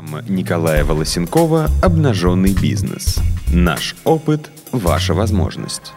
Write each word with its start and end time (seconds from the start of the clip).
Программа 0.00 0.24
Николая 0.30 0.82
Волосенкова 0.82 1.68
«Обнаженный 1.82 2.54
бизнес». 2.54 3.18
Наш 3.52 3.94
опыт– 4.04 4.50
ваша 4.72 5.12
возможность. 5.12 5.92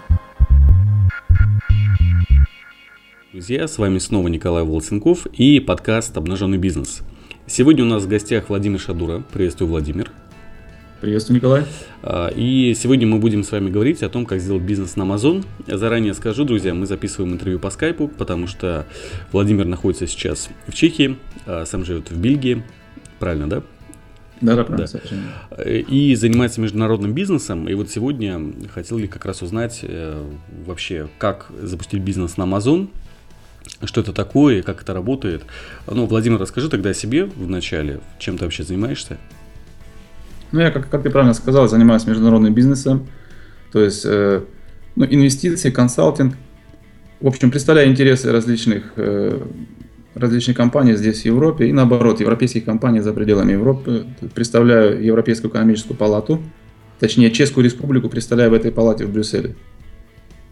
Друзья, 3.31 3.65
с 3.65 3.77
вами 3.77 3.99
снова 3.99 4.27
Николай 4.27 4.63
Волосенков 4.63 5.25
и 5.27 5.61
подкаст 5.61 6.17
«Обнаженный 6.17 6.57
бизнес». 6.57 7.01
Сегодня 7.47 7.85
у 7.85 7.87
нас 7.87 8.03
в 8.03 8.09
гостях 8.09 8.49
Владимир 8.49 8.77
Шадура. 8.77 9.23
Приветствую, 9.31 9.69
Владимир. 9.69 10.11
Приветствую, 10.99 11.37
Николай. 11.37 11.63
А, 12.01 12.27
и 12.27 12.73
сегодня 12.73 13.07
мы 13.07 13.19
будем 13.19 13.45
с 13.45 13.53
вами 13.53 13.69
говорить 13.69 14.03
о 14.03 14.09
том, 14.09 14.25
как 14.25 14.41
сделать 14.41 14.63
бизнес 14.63 14.97
на 14.97 15.03
Amazon. 15.03 15.45
Заранее 15.65 16.13
скажу, 16.13 16.43
друзья, 16.43 16.73
мы 16.73 16.87
записываем 16.87 17.33
интервью 17.35 17.57
по 17.57 17.69
скайпу, 17.69 18.09
потому 18.09 18.47
что 18.47 18.85
Владимир 19.31 19.65
находится 19.65 20.07
сейчас 20.07 20.49
в 20.67 20.73
Чехии, 20.73 21.17
а 21.45 21.65
сам 21.65 21.85
живет 21.85 22.11
в 22.11 22.17
Бельгии. 22.17 22.63
Правильно, 23.19 23.47
да? 23.47 23.63
Да, 24.43 24.55
да, 24.57 24.63
правильно, 24.65 24.87
да. 25.57 25.63
И 25.63 26.15
занимается 26.15 26.59
международным 26.59 27.13
бизнесом. 27.13 27.67
И 27.69 27.73
вот 27.73 27.89
сегодня 27.89 28.41
хотел 28.73 28.97
ли 28.97 29.07
как 29.07 29.25
раз 29.25 29.41
узнать 29.41 29.79
э, 29.83 30.21
вообще, 30.65 31.07
как 31.17 31.47
запустить 31.61 32.01
бизнес 32.01 32.35
на 32.35 32.43
Amazon, 32.43 32.89
что 33.85 34.01
это 34.01 34.11
такое, 34.11 34.61
как 34.61 34.81
это 34.81 34.93
работает. 34.93 35.43
Ну, 35.87 36.05
Владимир, 36.05 36.39
расскажи 36.39 36.69
тогда 36.69 36.89
о 36.89 36.93
себе 36.93 37.25
в 37.25 37.49
начале, 37.49 38.01
чем 38.19 38.37
ты 38.37 38.43
вообще 38.43 38.63
занимаешься. 38.63 39.17
Ну, 40.51 40.59
я, 40.59 40.71
как, 40.71 40.89
как 40.89 41.03
ты 41.03 41.09
правильно 41.09 41.33
сказал, 41.33 41.67
занимаюсь 41.67 42.05
международным 42.05 42.53
бизнесом, 42.53 43.07
то 43.71 43.81
есть 43.81 44.03
э, 44.05 44.43
ну, 44.95 45.05
инвестиции, 45.05 45.71
консалтинг. 45.71 46.35
В 47.21 47.27
общем, 47.27 47.49
представляю 47.49 47.89
интересы 47.89 48.31
различных, 48.31 48.91
э, 48.97 49.39
различных 50.15 50.55
компаний 50.57 50.95
здесь, 50.95 51.21
в 51.21 51.25
Европе, 51.25 51.67
и 51.67 51.71
наоборот, 51.71 52.19
европейских 52.19 52.65
компаний 52.65 52.99
за 52.99 53.13
пределами 53.13 53.53
Европы. 53.53 54.05
Представляю 54.33 55.03
Европейскую 55.03 55.51
экономическую 55.51 55.97
палату, 55.97 56.41
точнее, 56.99 57.31
Чешскую 57.31 57.63
республику 57.63 58.09
представляю 58.09 58.51
в 58.51 58.53
этой 58.53 58.71
палате 58.71 59.05
в 59.05 59.11
Брюсселе. 59.11 59.55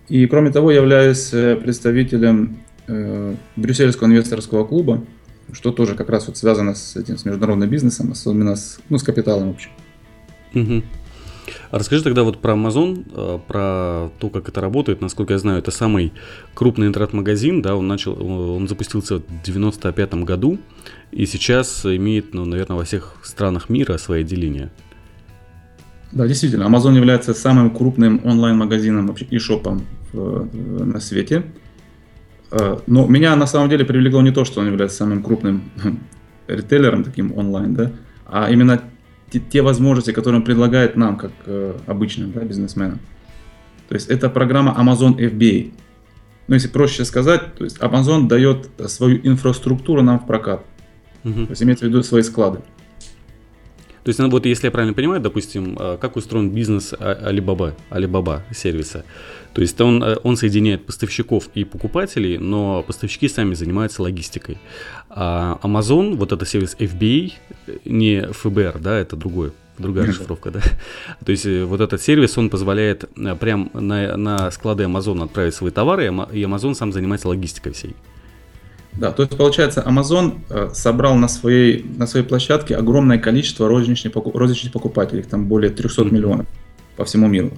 И, 0.10 0.26
кроме 0.28 0.52
того, 0.52 0.72
являюсь 0.72 1.34
э, 1.34 1.56
представителем 1.56 2.58
э, 2.88 3.36
Брюссельского 3.56 4.08
инвесторского 4.08 4.66
клуба, 4.66 5.06
что 5.54 5.72
тоже 5.72 5.96
как 5.96 6.10
раз 6.10 6.28
вот 6.28 6.38
связано 6.38 6.76
с 6.76 6.96
этим, 6.96 7.18
с 7.18 7.26
международным 7.26 7.70
бизнесом, 7.70 8.12
особенно 8.12 8.56
с, 8.56 8.80
ну, 8.90 8.98
с 8.98 9.04
капиталом 9.04 9.50
в 9.50 9.56
общем. 9.56 9.70
Угу. 10.54 10.84
А 11.70 11.80
расскажи 11.80 12.04
тогда 12.04 12.24
вот 12.24 12.40
про 12.40 12.54
Amazon, 12.54 13.06
э, 13.14 13.40
про 13.48 14.10
то, 14.20 14.30
как 14.30 14.50
это 14.50 14.62
работает. 14.62 15.02
Насколько 15.02 15.34
я 15.34 15.40
знаю, 15.40 15.60
это 15.60 15.72
самый 15.72 16.14
крупный 16.54 16.88
интернет-магазин, 16.88 17.62
да, 17.62 17.76
он 17.76 17.88
начал, 17.88 18.14
он 18.22 18.68
запустился 18.68 19.18
в 19.18 19.24
95 19.44 20.14
году 20.26 20.60
и 21.12 21.26
сейчас 21.26 21.86
имеет, 21.86 22.34
ну, 22.34 22.46
наверное, 22.46 22.78
во 22.78 22.84
всех 22.84 23.18
странах 23.24 23.70
мира 23.70 23.98
свои 23.98 24.22
отделения. 24.22 24.72
Да, 26.12 26.28
действительно, 26.28 26.64
Amazon 26.64 26.96
является 26.96 27.34
самым 27.34 27.72
крупным 27.72 28.22
онлайн-магазином 28.24 29.16
и 29.30 29.38
шопом 29.40 29.86
на 30.14 31.00
свете. 31.00 31.44
Э, 32.52 32.78
но 32.86 33.08
меня 33.08 33.36
на 33.36 33.48
самом 33.48 33.70
деле 33.70 33.86
привлекло 33.86 34.22
не 34.22 34.32
то, 34.32 34.46
что 34.46 34.60
он 34.60 34.68
является 34.68 34.98
самым 34.98 35.24
крупным 35.24 35.72
ритейлером 36.48 37.04
таким 37.04 37.38
онлайн, 37.38 37.74
да, 37.74 37.92
а 38.26 38.50
именно 38.52 38.82
те, 39.32 39.40
те 39.40 39.62
возможности, 39.62 40.12
которые 40.12 40.40
он 40.40 40.46
предлагает 40.46 40.96
нам, 40.96 41.18
как 41.18 41.32
э, 41.46 41.78
обычным 41.88 42.32
да, 42.32 42.42
бизнесменам. 42.42 43.00
То 43.88 43.96
есть 43.96 44.10
это 44.10 44.30
программа 44.30 44.76
Amazon 44.78 45.18
FBA. 45.18 45.72
Ну, 46.48 46.56
если 46.56 46.68
проще 46.68 47.06
сказать, 47.06 47.56
то 47.56 47.64
есть 47.64 47.78
Amazon 47.80 48.28
дает 48.28 48.70
свою 48.88 49.20
инфраструктуру 49.24 50.02
нам 50.02 50.20
в 50.20 50.28
прокат. 50.28 50.66
Угу. 51.24 51.46
То 51.46 51.50
есть 51.52 51.64
имеется 51.64 51.86
в 51.86 51.88
виду 51.88 52.04
свои 52.04 52.22
склады. 52.24 52.60
То 54.04 54.10
есть, 54.10 54.20
ну, 54.20 54.30
вот 54.30 54.46
если 54.46 54.66
я 54.66 54.72
правильно 54.72 54.96
понимаю, 54.96 55.22
допустим, 55.22 55.78
а, 55.80 55.98
как 55.98 56.16
устроен 56.16 56.50
бизнес 56.50 56.94
а, 56.98 57.32
Alibaba, 57.32 57.76
Alibaba 57.92 58.42
сервиса. 58.52 59.06
То 59.54 59.62
есть 59.62 59.80
он, 59.82 60.04
э, 60.04 60.16
он 60.24 60.38
соединяет 60.38 60.86
поставщиков 60.86 61.50
и 61.54 61.64
покупателей, 61.64 62.38
но 62.38 62.84
поставщики 62.84 63.28
сами 63.28 63.54
занимаются 63.54 64.02
логистикой. 64.02 64.58
А 65.10 65.60
Amazon, 65.62 66.16
вот 66.16 66.32
это 66.32 66.46
сервис 66.46 66.76
FBA, 66.80 67.34
не 67.86 68.28
ФБР, 68.32 68.80
да, 68.80 68.98
это 68.98 69.16
другой, 69.16 69.52
другая 69.78 70.08
расшифровка, 70.08 70.52
да. 70.52 70.62
То 71.26 71.32
есть 71.32 71.46
э, 71.46 71.66
вот 71.66 71.82
этот 71.82 72.02
сервис, 72.02 72.38
он 72.38 72.50
позволяет 72.50 73.10
э, 73.18 73.36
прям 73.36 73.70
на, 73.74 74.16
на 74.16 74.52
склады 74.52 74.84
Amazon 74.84 75.24
отправить 75.24 75.54
свои 75.54 75.72
товары, 75.72 76.06
и 76.06 76.44
Amazon 76.44 76.74
сам 76.74 76.94
занимается 76.94 77.28
логистикой 77.28 77.74
всей. 77.74 77.96
Да, 78.94 79.12
то 79.12 79.24
есть 79.24 79.38
получается, 79.38 79.82
Amazon 79.88 80.74
собрал 80.74 81.16
на 81.16 81.30
своей, 81.30 81.86
на 81.98 82.06
своей 82.08 82.26
площадке 82.26 82.76
огромное 82.76 83.20
количество 83.20 83.70
розничных, 83.70 84.14
розничных 84.34 84.74
покупателей, 84.74 85.24
там 85.24 85.48
более 85.48 85.70
300 85.70 86.02
mm-hmm. 86.02 86.14
миллионов 86.14 86.48
по 86.98 87.06
всему 87.06 87.28
миру. 87.28 87.54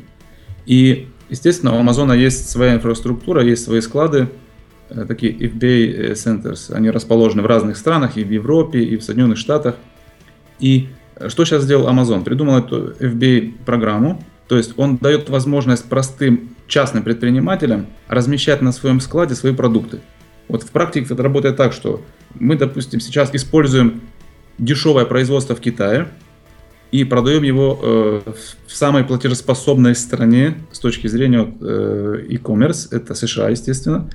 И 0.67 1.07
Естественно, 1.33 1.73
у 1.73 1.79
Амазона 1.79 2.13
есть 2.13 2.47
своя 2.47 2.75
инфраструктура, 2.75 3.43
есть 3.43 3.63
свои 3.63 3.81
склады, 3.81 4.29
э, 4.89 5.05
такие 5.07 5.33
FBA 5.33 6.11
Centers. 6.11 6.71
Они 6.71 6.91
расположены 6.91 7.41
в 7.41 7.47
разных 7.47 7.75
странах, 7.75 8.17
и 8.17 8.23
в 8.23 8.29
Европе, 8.29 8.83
и 8.83 8.97
в 8.97 9.03
Соединенных 9.03 9.39
Штатах. 9.39 9.77
И 10.59 10.89
э, 11.15 11.29
что 11.29 11.43
сейчас 11.43 11.63
сделал 11.63 11.89
Amazon? 11.89 12.23
Придумал 12.23 12.59
эту 12.59 12.91
FBA-программу, 12.99 14.23
то 14.47 14.57
есть 14.57 14.73
он 14.77 14.97
дает 14.97 15.31
возможность 15.31 15.85
простым 15.89 16.49
частным 16.67 17.01
предпринимателям 17.01 17.87
размещать 18.07 18.61
на 18.61 18.71
своем 18.71 18.99
складе 18.99 19.33
свои 19.33 19.55
продукты. 19.55 20.01
Вот 20.47 20.61
в 20.61 20.69
практике 20.69 21.15
это 21.15 21.23
работает 21.23 21.57
так, 21.57 21.73
что 21.73 22.03
мы, 22.35 22.57
допустим, 22.57 22.99
сейчас 22.99 23.33
используем 23.33 24.01
дешевое 24.59 25.05
производство 25.05 25.55
в 25.55 25.61
Китае, 25.61 26.09
и 26.93 27.03
продаем 27.05 27.41
его 27.41 27.79
э, 27.81 28.21
в 28.67 28.71
самой 28.71 29.03
платежеспособной 29.03 29.95
стране 29.95 30.59
с 30.71 30.77
точки 30.77 31.07
зрения 31.07 31.51
э, 31.59 32.25
e-commerce, 32.29 32.87
это 32.91 33.15
США, 33.15 33.49
естественно. 33.49 34.07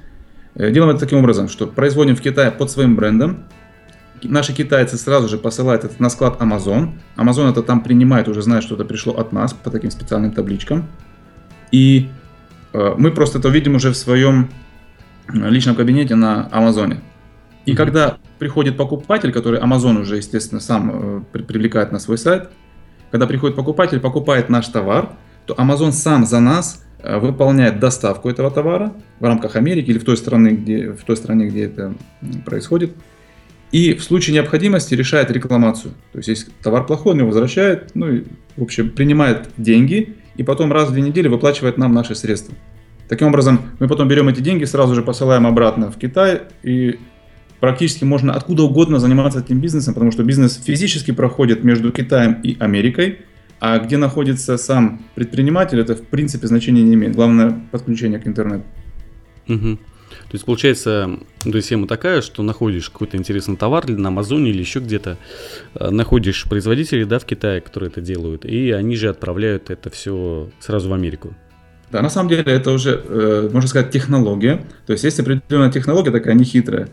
Э, 0.54 0.70
делаем 0.70 0.94
это 0.94 1.00
таким 1.00 1.18
образом, 1.18 1.48
что 1.48 1.66
производим 1.66 2.14
в 2.14 2.20
Китае 2.20 2.52
под 2.52 2.70
своим 2.70 2.94
брендом, 2.94 3.46
наши 4.22 4.52
китайцы 4.52 4.96
сразу 4.96 5.28
же 5.28 5.38
посылают 5.38 5.82
это 5.82 6.00
на 6.00 6.08
склад 6.08 6.40
Amazon. 6.40 6.90
Amazon 7.16 7.50
это 7.50 7.64
там 7.64 7.82
принимает, 7.82 8.28
уже 8.28 8.42
знает, 8.42 8.62
что 8.62 8.76
это 8.76 8.84
пришло 8.84 9.12
от 9.12 9.32
нас 9.32 9.52
по 9.52 9.70
таким 9.70 9.90
специальным 9.90 10.30
табличкам. 10.30 10.86
И 11.72 12.08
э, 12.74 12.94
мы 12.96 13.10
просто 13.10 13.40
это 13.40 13.48
видим 13.48 13.74
уже 13.74 13.90
в 13.90 13.96
своем 13.96 14.50
личном 15.32 15.74
кабинете 15.74 16.14
на 16.14 16.48
Амазоне. 16.52 17.00
И 17.66 17.72
mm-hmm. 17.72 17.76
когда 17.76 18.18
приходит 18.38 18.76
покупатель, 18.76 19.32
который 19.32 19.60
Amazon 19.60 20.00
уже, 20.00 20.18
естественно, 20.18 20.60
сам 20.60 21.24
э, 21.34 21.42
привлекает 21.42 21.90
на 21.90 21.98
свой 21.98 22.18
сайт, 22.18 22.50
когда 23.10 23.26
приходит 23.26 23.56
покупатель, 23.56 24.00
покупает 24.00 24.48
наш 24.48 24.68
товар, 24.68 25.10
то 25.46 25.54
Amazon 25.54 25.92
сам 25.92 26.26
за 26.26 26.40
нас 26.40 26.84
э, 27.02 27.18
выполняет 27.18 27.80
доставку 27.80 28.28
этого 28.28 28.50
товара 28.50 28.92
в 29.20 29.24
рамках 29.24 29.56
Америки 29.56 29.90
или 29.90 29.98
в 29.98 30.04
той 30.04 30.16
стране, 30.16 30.50
где, 30.50 30.92
в 30.92 31.04
той 31.04 31.16
стране, 31.16 31.46
где 31.46 31.64
это 31.64 31.94
происходит. 32.44 32.94
И 33.70 33.94
в 33.94 34.02
случае 34.02 34.34
необходимости 34.34 34.94
решает 34.94 35.30
рекламацию. 35.30 35.92
То 36.12 36.18
есть, 36.18 36.28
если 36.28 36.50
товар 36.62 36.86
плохой, 36.86 37.12
он 37.12 37.18
его 37.18 37.28
возвращает, 37.28 37.90
ну 37.94 38.10
и, 38.10 38.24
в 38.56 38.62
общем, 38.62 38.90
принимает 38.90 39.50
деньги 39.58 40.16
и 40.36 40.42
потом 40.42 40.72
раз 40.72 40.88
в 40.88 40.92
две 40.92 41.02
недели 41.02 41.28
выплачивает 41.28 41.76
нам 41.76 41.92
наши 41.92 42.14
средства. 42.14 42.54
Таким 43.08 43.28
образом, 43.28 43.60
мы 43.78 43.88
потом 43.88 44.08
берем 44.08 44.28
эти 44.28 44.40
деньги, 44.40 44.64
сразу 44.64 44.94
же 44.94 45.02
посылаем 45.02 45.46
обратно 45.46 45.90
в 45.90 45.96
Китай 45.96 46.42
и 46.62 46.98
практически 47.60 48.04
можно 48.04 48.32
откуда 48.32 48.62
угодно 48.64 48.98
заниматься 48.98 49.40
этим 49.40 49.60
бизнесом, 49.60 49.94
потому 49.94 50.12
что 50.12 50.22
бизнес 50.24 50.60
физически 50.62 51.10
проходит 51.10 51.64
между 51.64 51.92
Китаем 51.92 52.40
и 52.42 52.56
Америкой, 52.58 53.20
а 53.60 53.78
где 53.78 53.96
находится 53.96 54.56
сам 54.56 55.02
предприниматель, 55.14 55.80
это 55.80 55.96
в 55.96 56.02
принципе 56.02 56.46
значения 56.46 56.82
не 56.82 56.94
имеет. 56.94 57.14
Главное 57.14 57.60
подключение 57.70 58.20
к 58.20 58.26
интернету. 58.26 58.64
Угу. 59.48 59.78
То 60.28 60.34
есть 60.34 60.44
получается, 60.44 61.18
то 61.42 61.54
есть 61.54 61.66
схема 61.66 61.86
такая, 61.86 62.20
что 62.20 62.42
находишь 62.42 62.90
какой-то 62.90 63.16
интересный 63.16 63.56
товар 63.56 63.88
на 63.88 64.08
Амазоне 64.08 64.50
или 64.50 64.60
еще 64.60 64.80
где-то, 64.80 65.16
э, 65.74 65.90
находишь 65.90 66.44
производителей 66.44 67.04
да, 67.04 67.18
в 67.18 67.24
Китае, 67.24 67.60
которые 67.60 67.88
это 67.88 68.00
делают, 68.02 68.44
и 68.44 68.70
они 68.70 68.94
же 68.96 69.08
отправляют 69.08 69.70
это 69.70 69.88
все 69.90 70.50
сразу 70.60 70.90
в 70.90 70.92
Америку. 70.92 71.34
Да, 71.90 72.02
на 72.02 72.10
самом 72.10 72.28
деле 72.28 72.42
это 72.42 72.72
уже, 72.72 73.02
э, 73.02 73.48
можно 73.50 73.68
сказать, 73.68 73.90
технология. 73.90 74.62
То 74.86 74.92
есть 74.92 75.04
есть 75.04 75.18
определенная 75.18 75.72
технология 75.72 76.10
такая 76.10 76.34
нехитрая. 76.34 76.88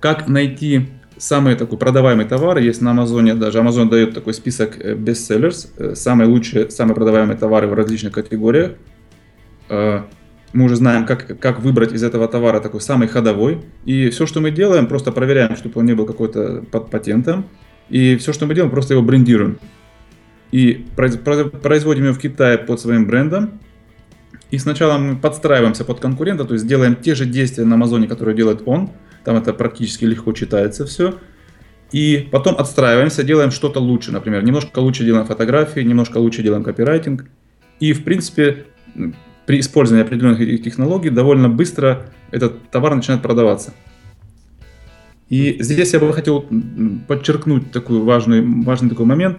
Как 0.00 0.28
найти 0.28 0.88
самый 1.18 1.54
такой 1.54 1.76
продаваемый 1.76 2.24
товар, 2.24 2.58
есть 2.58 2.80
на 2.80 2.92
Амазоне, 2.92 3.34
даже 3.34 3.58
Amazon 3.58 3.90
дает 3.90 4.14
такой 4.14 4.32
список 4.32 4.78
э, 4.78 4.94
bestsellers, 4.94 5.68
э, 5.76 5.94
самые 5.94 6.26
лучшие, 6.26 6.70
самые 6.70 6.94
продаваемые 6.94 7.36
товары 7.36 7.66
в 7.66 7.74
различных 7.74 8.14
категориях. 8.14 8.72
Э, 9.68 10.04
мы 10.54 10.64
уже 10.64 10.76
знаем, 10.76 11.04
как, 11.04 11.38
как 11.38 11.60
выбрать 11.60 11.92
из 11.92 12.02
этого 12.02 12.26
товара 12.26 12.60
такой 12.60 12.80
самый 12.80 13.08
ходовой. 13.08 13.60
И 13.84 14.08
все, 14.08 14.26
что 14.26 14.40
мы 14.40 14.50
делаем, 14.50 14.86
просто 14.86 15.12
проверяем, 15.12 15.54
чтобы 15.54 15.78
он 15.78 15.86
не 15.86 15.92
был 15.92 16.06
какой-то 16.06 16.64
под 16.72 16.90
патентом. 16.90 17.44
И 17.90 18.16
все, 18.16 18.32
что 18.32 18.46
мы 18.46 18.54
делаем, 18.54 18.70
просто 18.70 18.94
его 18.94 19.02
брендируем. 19.02 19.58
И 20.50 20.86
производим 20.96 22.04
его 22.04 22.14
в 22.14 22.18
Китае 22.18 22.58
под 22.58 22.80
своим 22.80 23.06
брендом. 23.06 23.60
И 24.50 24.58
сначала 24.58 24.98
мы 24.98 25.16
подстраиваемся 25.16 25.84
под 25.84 26.00
конкурента, 26.00 26.44
то 26.44 26.54
есть 26.54 26.66
делаем 26.66 26.96
те 26.96 27.14
же 27.14 27.26
действия 27.26 27.64
на 27.64 27.74
Амазоне, 27.74 28.08
которые 28.08 28.34
делает 28.34 28.62
он– 28.64 28.90
там 29.24 29.36
это 29.36 29.52
практически 29.52 30.04
легко 30.04 30.32
читается 30.32 30.86
все. 30.86 31.18
И 31.92 32.28
потом 32.30 32.56
отстраиваемся, 32.56 33.24
делаем 33.24 33.50
что-то 33.50 33.80
лучше. 33.80 34.12
Например, 34.12 34.42
немножко 34.44 34.78
лучше 34.78 35.04
делаем 35.04 35.26
фотографии, 35.26 35.80
немножко 35.80 36.18
лучше 36.18 36.42
делаем 36.42 36.62
копирайтинг. 36.62 37.26
И, 37.80 37.92
в 37.92 38.04
принципе, 38.04 38.66
при 39.46 39.60
использовании 39.60 40.04
определенных 40.04 40.62
технологий 40.62 41.10
довольно 41.10 41.48
быстро 41.48 42.06
этот 42.30 42.70
товар 42.70 42.94
начинает 42.94 43.22
продаваться. 43.22 43.72
И 45.28 45.56
здесь 45.60 45.92
я 45.92 46.00
бы 46.00 46.12
хотел 46.12 46.44
подчеркнуть 47.08 47.70
такой 47.72 48.00
важный, 48.00 48.42
важный 48.42 48.90
такой 48.90 49.06
момент, 49.06 49.38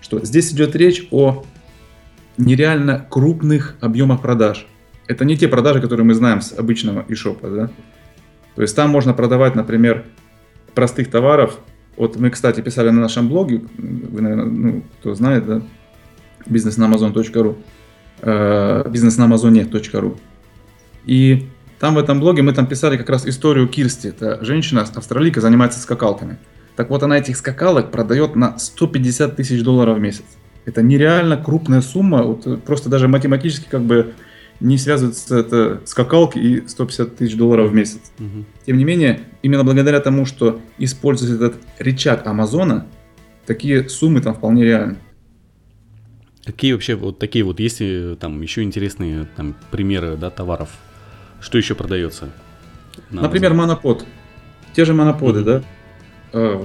что 0.00 0.24
здесь 0.24 0.52
идет 0.52 0.74
речь 0.76 1.06
о 1.10 1.44
нереально 2.38 3.06
крупных 3.08 3.76
объемах 3.80 4.22
продаж. 4.22 4.66
Это 5.06 5.24
не 5.24 5.36
те 5.36 5.48
продажи, 5.48 5.80
которые 5.80 6.04
мы 6.04 6.14
знаем 6.14 6.40
с 6.40 6.52
обычного 6.52 7.04
e-shop. 7.08 7.38
Да? 7.42 7.70
То 8.56 8.62
есть 8.62 8.74
там 8.74 8.90
можно 8.90 9.12
продавать, 9.14 9.54
например, 9.54 10.04
простых 10.74 11.10
товаров. 11.10 11.58
Вот 11.96 12.16
мы, 12.16 12.30
кстати, 12.30 12.60
писали 12.60 12.90
на 12.90 13.00
нашем 13.00 13.28
блоге, 13.28 13.62
вы, 13.78 14.20
наверное, 14.20 14.46
ну, 14.46 14.82
кто 15.00 15.14
знает, 15.14 15.46
да, 15.46 15.62
бизнес 16.46 16.76
на 16.76 16.84
amazon.ru, 16.84 17.56
э, 18.22 18.90
бизнес 18.90 19.18
на 19.18 19.24
амазоне.ру. 19.24 20.16
И 21.04 21.48
там 21.78 21.94
в 21.94 21.98
этом 21.98 22.20
блоге 22.20 22.42
мы 22.42 22.52
там 22.52 22.66
писали 22.66 22.96
как 22.96 23.10
раз 23.10 23.26
историю 23.26 23.68
Кирсти. 23.68 24.08
Это 24.08 24.42
женщина, 24.44 24.82
австралийка, 24.82 25.40
занимается 25.40 25.78
скакалками. 25.78 26.38
Так 26.76 26.90
вот, 26.90 27.02
она 27.02 27.18
этих 27.18 27.36
скакалок 27.36 27.90
продает 27.90 28.36
на 28.36 28.58
150 28.58 29.36
тысяч 29.36 29.62
долларов 29.62 29.98
в 29.98 30.00
месяц. 30.00 30.24
Это 30.64 30.82
нереально 30.82 31.36
крупная 31.36 31.80
сумма, 31.80 32.22
вот 32.22 32.64
просто 32.64 32.88
даже 32.88 33.06
математически 33.06 33.68
как 33.70 33.82
бы 33.82 34.14
не 34.60 34.78
связывается 34.78 35.38
это 35.38 35.82
скакалки 35.84 36.38
и 36.38 36.66
150 36.66 37.16
тысяч 37.16 37.36
долларов 37.36 37.70
в 37.70 37.74
месяц. 37.74 38.00
Угу. 38.18 38.44
Тем 38.66 38.78
не 38.78 38.84
менее, 38.84 39.20
именно 39.42 39.64
благодаря 39.64 40.00
тому, 40.00 40.24
что 40.24 40.60
используется 40.78 41.36
этот 41.36 41.62
рычаг 41.78 42.26
Амазона, 42.26 42.86
такие 43.46 43.88
суммы 43.88 44.20
там 44.20 44.34
вполне 44.34 44.64
реальны. 44.64 44.96
Какие 46.44 46.72
вообще 46.72 46.94
вот 46.94 47.18
такие 47.18 47.44
вот 47.44 47.58
есть 47.58 47.82
там 48.20 48.40
еще 48.40 48.62
интересные 48.62 49.26
там 49.36 49.56
примеры 49.70 50.16
да, 50.16 50.30
товаров? 50.30 50.70
Что 51.40 51.58
еще 51.58 51.74
продается? 51.74 52.30
Например, 53.10 53.52
монопод. 53.52 54.06
Те 54.72 54.84
же 54.84 54.94
моноподы, 54.94 55.40
mm 55.40 55.44
да? 55.44 55.62
Э, 56.32 56.64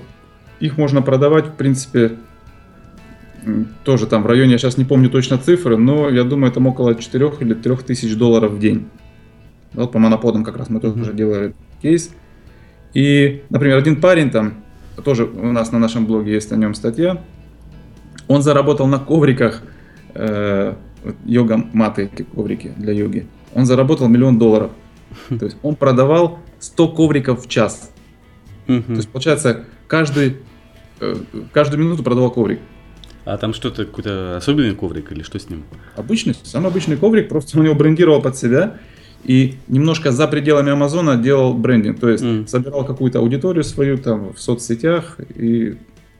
их 0.59 0.77
можно 0.77 1.01
продавать, 1.01 1.47
в 1.47 1.55
принципе, 1.55 2.17
тоже 3.83 4.07
там 4.07 4.23
в 4.23 4.27
районе, 4.27 4.53
я 4.53 4.57
сейчас 4.57 4.77
не 4.77 4.85
помню 4.85 5.09
точно 5.09 5.37
цифры, 5.37 5.77
но 5.77 6.09
я 6.09 6.23
думаю, 6.23 6.51
там 6.51 6.67
около 6.67 6.95
4 6.95 7.31
или 7.39 7.53
3 7.53 7.75
тысяч 7.77 8.15
долларов 8.15 8.51
в 8.51 8.59
день. 8.59 8.87
Вот 9.73 9.91
по 9.91 9.99
моноподам 9.99 10.43
как 10.43 10.57
раз 10.57 10.69
мы 10.69 10.79
тоже 10.79 10.95
mm-hmm. 10.95 11.15
делали 11.15 11.53
кейс. 11.81 12.11
И, 12.93 13.43
например, 13.49 13.77
один 13.77 14.01
парень 14.01 14.29
там, 14.29 14.55
тоже 15.03 15.25
у 15.25 15.51
нас 15.51 15.71
на 15.71 15.79
нашем 15.79 16.05
блоге 16.05 16.33
есть 16.33 16.51
о 16.51 16.55
нем 16.57 16.73
статья, 16.73 17.21
он 18.27 18.41
заработал 18.41 18.87
на 18.87 18.99
ковриках, 18.99 19.63
э, 20.13 20.75
йога-маты, 21.25 22.09
коврики 22.35 22.73
для 22.77 22.93
йоги, 22.93 23.27
он 23.53 23.65
заработал 23.65 24.07
миллион 24.07 24.37
долларов. 24.37 24.71
То 25.29 25.45
есть 25.45 25.57
он 25.63 25.75
продавал 25.75 26.39
100 26.59 26.87
ковриков 26.89 27.45
в 27.45 27.49
час. 27.49 27.91
То 28.67 28.93
есть, 28.93 29.09
получается, 29.09 29.65
каждый, 29.87 30.37
э, 30.99 31.15
каждую 31.51 31.83
минуту 31.83 32.03
продавал 32.03 32.31
коврик. 32.31 32.59
А 33.23 33.37
там 33.37 33.53
что-то, 33.53 33.85
какой-то 33.85 34.37
особенный 34.37 34.73
коврик 34.73 35.11
или 35.11 35.21
что 35.21 35.39
с 35.39 35.49
ним? 35.49 35.63
Обычный, 35.95 36.35
самый 36.43 36.67
обычный 36.67 36.97
коврик, 36.97 37.29
просто 37.29 37.59
он 37.59 37.65
его 37.65 37.75
брендировал 37.75 38.21
под 38.21 38.35
себя 38.35 38.77
и 39.23 39.57
немножко 39.67 40.11
за 40.11 40.27
пределами 40.27 40.71
Амазона 40.71 41.15
делал 41.15 41.53
брендинг, 41.53 41.99
то 41.99 42.09
есть 42.09 42.23
mm. 42.23 42.47
собирал 42.47 42.85
какую-то 42.85 43.19
аудиторию 43.19 43.63
свою 43.63 43.97
там 43.97 44.33
в 44.33 44.41
соцсетях 44.41 45.17
и, 45.35 45.77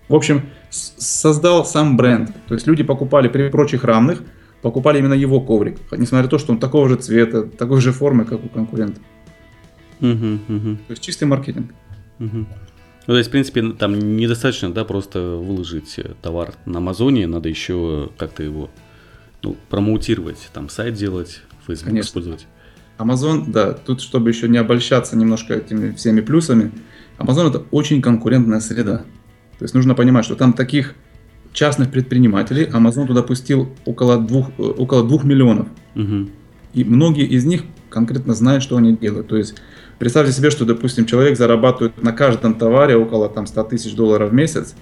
в 0.08 0.16
общем, 0.16 0.44
создал 0.70 1.66
сам 1.66 1.98
бренд. 1.98 2.32
То 2.48 2.54
есть 2.54 2.68
люди 2.68 2.84
покупали 2.84 3.28
при 3.28 3.50
прочих 3.50 3.84
равных, 3.84 4.22
покупали 4.62 5.00
именно 5.00 5.16
его 5.16 5.42
коврик, 5.42 5.80
несмотря 5.92 6.24
на 6.24 6.30
то, 6.30 6.38
что 6.38 6.52
он 6.52 6.60
такого 6.60 6.88
же 6.90 6.96
цвета, 6.96 7.44
такой 7.44 7.82
же 7.82 7.92
формы, 7.92 8.26
как 8.26 8.46
у 8.46 8.50
конкурента. 8.50 9.02
Uh-huh. 10.00 10.78
То 10.88 10.92
есть 10.92 11.02
чистый 11.02 11.26
маркетинг. 11.26 11.72
Uh-huh. 12.20 12.46
Ну, 13.12 13.16
то 13.16 13.18
есть, 13.18 13.28
в 13.28 13.32
принципе, 13.34 13.74
там 13.74 14.16
недостаточно, 14.16 14.72
да, 14.72 14.86
просто 14.86 15.20
выложить 15.20 16.00
товар 16.22 16.54
на 16.66 16.78
Амазоне, 16.78 17.28
надо 17.28 17.50
еще 17.50 18.10
как-то 18.18 18.42
его 18.42 18.70
ну, 19.44 19.58
промоутировать, 19.70 20.50
там 20.54 20.70
сайт 20.70 20.94
делать, 20.94 21.42
Facebook 21.68 21.90
Конечно. 21.90 22.08
использовать. 22.08 22.48
Amazon, 22.98 23.52
да, 23.52 23.74
тут, 23.74 24.00
чтобы 24.00 24.30
еще 24.30 24.48
не 24.48 24.58
обольщаться 24.58 25.18
немножко 25.18 25.56
этими 25.56 25.92
всеми 25.92 26.22
плюсами, 26.22 26.72
Amazon 27.18 27.50
это 27.50 27.66
очень 27.72 28.02
конкурентная 28.02 28.62
среда. 28.62 29.00
То 29.60 29.66
есть 29.66 29.74
нужно 29.74 29.94
понимать, 29.94 30.24
что 30.24 30.36
там 30.38 30.54
таких 30.54 30.96
частных 31.52 31.92
предпринимателей 31.92 32.64
Amazon 32.64 33.08
туда 33.08 33.24
пустил 33.24 33.76
около 33.84 34.20
двух, 34.20 34.52
э, 34.58 34.62
около 34.62 35.06
двух 35.06 35.26
миллионов. 35.26 35.68
Угу. 35.98 36.30
И 36.76 36.84
многие 36.86 37.26
из 37.26 37.44
них 37.44 37.64
конкретно 37.92 38.34
знают, 38.34 38.64
что 38.64 38.78
они 38.78 38.96
делают. 38.96 39.28
То 39.28 39.38
есть 39.38 39.56
Представьте 40.02 40.34
себе, 40.34 40.50
что, 40.50 40.66
допустим, 40.66 41.06
человек 41.06 41.38
зарабатывает 41.38 42.02
на 42.02 42.12
каждом 42.12 42.56
товаре 42.56 42.96
около 42.96 43.30
там, 43.30 43.46
100 43.46 43.66
тысяч 43.66 43.94
долларов 43.94 44.32
в 44.32 44.34
месяц, 44.34 44.74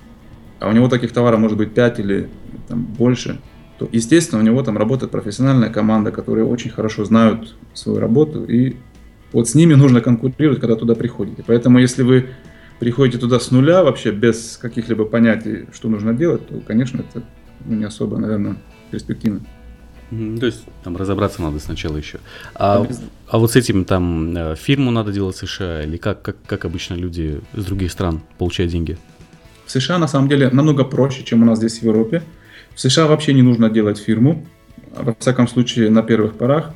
а 0.61 0.69
у 0.69 0.71
него 0.71 0.87
таких 0.87 1.11
товаров 1.11 1.41
может 1.41 1.57
быть 1.57 1.73
5 1.73 1.99
или 1.99 2.29
там, 2.69 2.85
больше, 2.85 3.37
то, 3.77 3.89
естественно, 3.91 4.39
у 4.39 4.45
него 4.45 4.63
там 4.63 4.77
работает 4.77 5.11
профессиональная 5.11 5.69
команда, 5.69 6.11
которые 6.11 6.45
очень 6.45 6.71
хорошо 6.71 7.03
знают 7.03 7.57
свою 7.73 7.99
работу, 7.99 8.45
и 8.45 8.77
вот 9.33 9.49
с 9.49 9.55
ними 9.55 9.73
нужно 9.73 9.99
конкурировать, 9.99 10.61
когда 10.61 10.77
туда 10.77 10.95
приходите. 10.95 11.43
Поэтому, 11.45 11.79
если 11.79 12.03
вы 12.03 12.29
приходите 12.79 13.17
туда 13.17 13.41
с 13.41 13.51
нуля, 13.51 13.83
вообще 13.83 14.11
без 14.11 14.55
каких-либо 14.55 15.03
понятий, 15.03 15.65
что 15.73 15.89
нужно 15.89 16.13
делать, 16.13 16.47
то, 16.47 16.61
конечно, 16.65 16.99
это 17.01 17.25
ну, 17.65 17.75
не 17.75 17.83
особо, 17.83 18.19
наверное, 18.19 18.55
перспективно. 18.89 19.41
То 20.09 20.45
есть 20.45 20.63
там 20.83 20.97
разобраться 20.97 21.41
надо 21.41 21.59
сначала 21.59 21.97
еще. 21.97 22.19
А, 22.55 22.85
а 23.27 23.37
вот 23.37 23.51
с 23.51 23.55
этим 23.55 23.85
там 23.85 24.35
э, 24.35 24.55
фирму 24.55 24.89
надо 24.89 25.11
делать 25.11 25.35
в 25.35 25.39
США 25.39 25.83
или 25.83 25.97
как, 25.97 26.23
как, 26.23 26.35
как 26.47 26.65
обычно 26.65 26.95
люди 26.95 27.41
из 27.53 27.65
других 27.65 27.91
стран 27.91 28.21
получают 28.39 28.71
деньги? 28.71 28.97
В 29.65 29.71
США 29.71 29.99
на 29.99 30.07
самом 30.07 30.27
деле 30.27 30.49
намного 30.49 30.83
проще, 30.83 31.23
чем 31.23 31.43
у 31.43 31.45
нас 31.45 31.59
здесь 31.59 31.79
в 31.79 31.83
Европе. 31.83 32.23
В 32.73 32.79
США 32.79 33.05
вообще 33.05 33.33
не 33.33 33.43
нужно 33.43 33.69
делать 33.69 33.99
фирму, 33.99 34.47
во 34.95 35.13
всяком 35.19 35.47
случае 35.47 35.91
на 35.91 36.01
первых 36.01 36.33
порах. 36.35 36.73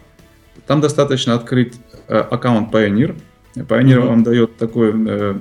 Там 0.67 0.79
достаточно 0.79 1.33
открыть 1.33 1.73
э, 2.07 2.17
аккаунт 2.17 2.71
Pioneer. 2.71 3.19
Pioneer 3.55 3.97
mm-hmm. 3.97 4.07
вам 4.07 4.23
дает 4.23 4.57
такой 4.57 4.93
э, 5.07 5.39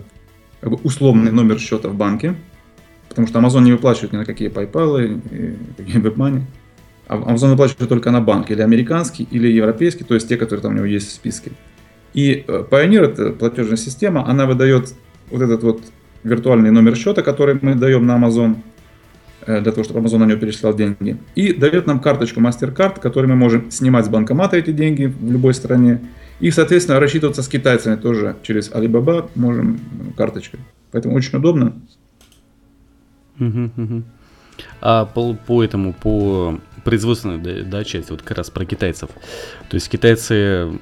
условный 0.63 1.31
номер 1.31 1.59
счета 1.59 1.91
в 1.91 1.95
банке, 1.95 2.37
потому 3.11 3.27
что 3.27 3.39
Amazon 3.39 3.65
не 3.65 3.73
выплачивает 3.73 4.13
ни 4.15 4.17
на 4.17 4.25
какие 4.25 4.49
PayPal, 4.49 5.05
и, 5.05 5.83
и 5.83 5.99
WebMoney. 5.99 6.43
Amazon 7.09 7.51
выплачивает 7.51 7.89
только 7.89 8.11
на 8.11 8.21
банк, 8.21 8.51
или 8.51 8.63
американский, 8.63 9.27
или 9.31 9.49
европейский, 9.49 10.05
то 10.05 10.15
есть 10.15 10.29
те, 10.29 10.37
которые 10.37 10.63
там 10.63 10.73
у 10.73 10.77
него 10.77 10.87
есть 10.87 11.09
в 11.09 11.13
списке. 11.13 11.53
И 12.15 12.45
э, 12.47 12.65
Pioneer, 12.71 13.05
это 13.05 13.33
платежная 13.33 13.77
система, 13.77 14.27
она 14.29 14.47
выдает 14.47 14.95
вот 15.31 15.43
этот 15.43 15.63
вот 15.63 15.83
виртуальный 16.25 16.71
номер 16.71 16.97
счета, 16.97 17.23
который 17.23 17.59
мы 17.61 17.75
даем 17.75 18.07
на 18.07 18.17
Amazon, 18.17 18.57
э, 19.47 19.61
для 19.61 19.73
того, 19.73 19.85
чтобы 19.85 20.01
Amazon 20.01 20.19
на 20.19 20.25
него 20.27 20.39
перечислял 20.39 20.75
деньги. 20.75 21.17
И 21.35 21.53
дает 21.53 21.87
нам 21.87 22.01
карточку 22.01 22.41
MasterCard, 22.41 23.01
которой 23.01 23.27
мы 23.27 23.37
можем 23.37 23.71
снимать 23.71 24.07
с 24.07 24.09
банкомата 24.09 24.57
эти 24.57 24.73
деньги 24.73 25.07
в 25.07 25.31
любой 25.31 25.55
стране. 25.55 26.01
И, 26.41 26.51
соответственно, 26.51 27.01
рассчитываться 27.01 27.43
с 27.43 27.49
китайцами 27.49 27.97
тоже 27.97 28.37
через 28.43 28.71
Alibaba 28.71 29.31
можем 29.35 29.81
карточкой. 30.17 30.61
Поэтому 30.91 31.15
очень 31.15 31.39
удобно. 31.39 31.75
А 34.85 35.07
по, 35.07 35.35
по 35.35 35.63
этому, 35.63 35.93
по 35.93 36.59
производственная 36.83 37.39
да, 37.39 37.63
да, 37.65 37.85
часть, 37.85 38.11
вот 38.11 38.23
как 38.23 38.37
раз 38.37 38.51
про 38.51 38.65
китайцев. 38.65 39.11
То 39.69 39.77
есть 39.77 39.89
китайцы 39.89 40.73